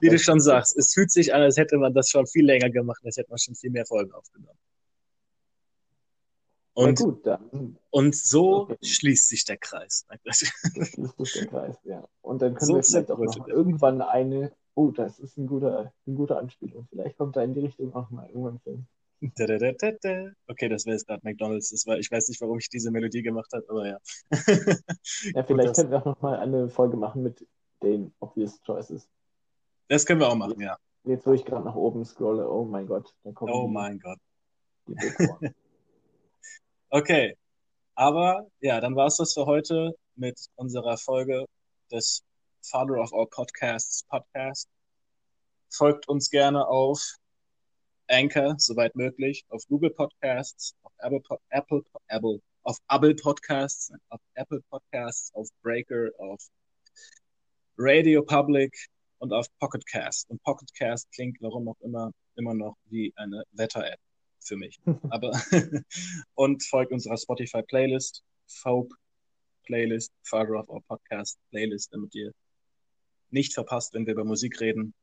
[0.00, 2.70] Wie du schon sagst, es fühlt sich an, als hätte man das schon viel länger
[2.70, 4.58] gemacht, als hätte man schon viel mehr Folgen aufgenommen.
[6.74, 7.24] Und, gut,
[7.90, 8.76] und so okay.
[8.82, 10.06] schließt sich der Kreis.
[10.28, 12.04] schließt sich der Kreis, ja.
[12.20, 15.92] Und dann können so wir vielleicht auch noch irgendwann eine, oh, das ist ein guter,
[16.06, 16.86] ein guter Anspielung.
[16.90, 18.86] Vielleicht kommt da in die Richtung auch mal irgendwann ein Film.
[20.48, 21.70] Okay, das wäre jetzt gerade McDonalds.
[21.70, 23.98] Das war, ich weiß nicht, warum ich diese Melodie gemacht habe, aber ja.
[25.34, 27.46] ja, vielleicht könnten wir auch noch mal eine Folge machen mit
[27.82, 29.08] den Obvious Choices.
[29.88, 30.76] Das können wir auch machen, ja.
[31.04, 33.14] Jetzt, wo ich gerade nach oben scrolle, oh mein Gott.
[33.40, 34.18] oh mein Gott.
[36.94, 37.36] Okay,
[37.96, 41.44] aber ja, dann war es das für heute mit unserer Folge
[41.90, 42.22] des
[42.62, 44.68] Father of All Podcasts Podcast.
[45.70, 47.16] Folgt uns gerne auf
[48.08, 51.20] Anchor, soweit möglich, auf Google Podcasts, auf Apple,
[51.50, 56.40] Apple, Apple, auf Apple Podcasts, auf Apple Podcasts, auf Breaker, auf
[57.76, 58.72] Radio Public
[59.18, 60.30] und auf Pocket Cast.
[60.30, 63.98] Und Pocket Cast klingt, warum auch immer, immer noch wie eine Wetter-App
[64.46, 64.80] für mich.
[65.10, 65.32] Aber
[66.34, 68.94] und folgt unserer Spotify Playlist, Folk
[69.64, 72.32] Playlist, Father of Our Podcast Playlist, damit ihr
[73.30, 74.94] nicht verpasst, wenn wir über Musik reden.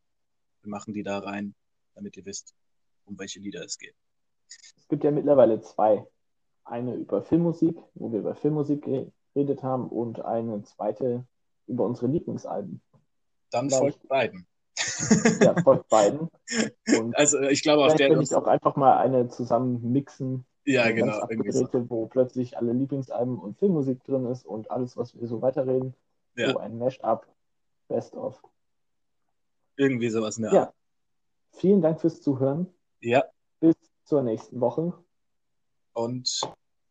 [0.61, 1.55] Wir machen die da rein,
[1.95, 2.53] damit ihr wisst,
[3.05, 3.95] um welche Lieder es geht.
[4.77, 6.05] Es gibt ja mittlerweile zwei.
[6.63, 11.25] Eine über Filmmusik, wo wir über Filmmusik geredet haben, und eine zweite
[11.67, 12.81] über unsere Lieblingsalben.
[13.49, 14.45] Dann folgt beiden.
[15.41, 16.29] Ja, folgt beiden.
[16.97, 18.07] Und also ich glaube, auf der.
[18.07, 20.45] Vielleicht ich auch einfach mal eine zusammen mixen.
[20.65, 21.19] Ja, genau.
[21.49, 21.89] So.
[21.89, 25.95] Wo plötzlich alle Lieblingsalben und Filmmusik drin ist und alles, was wir so weiterreden.
[26.35, 26.51] Ja.
[26.51, 27.27] So ein Mash-up,
[27.87, 28.41] Best of.
[29.75, 30.73] Irgendwie sowas in der Ja.
[31.51, 32.67] Vielen Dank fürs Zuhören.
[32.99, 33.25] Ja.
[33.59, 33.75] Bis
[34.05, 34.93] zur nächsten Woche.
[35.93, 36.41] Und,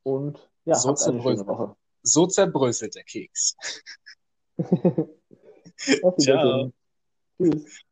[0.03, 1.49] und ja, so, zerbröselt,
[2.03, 3.57] so zerbröselt der Keks.
[6.19, 6.73] Ciao.
[7.39, 7.83] Tschüss.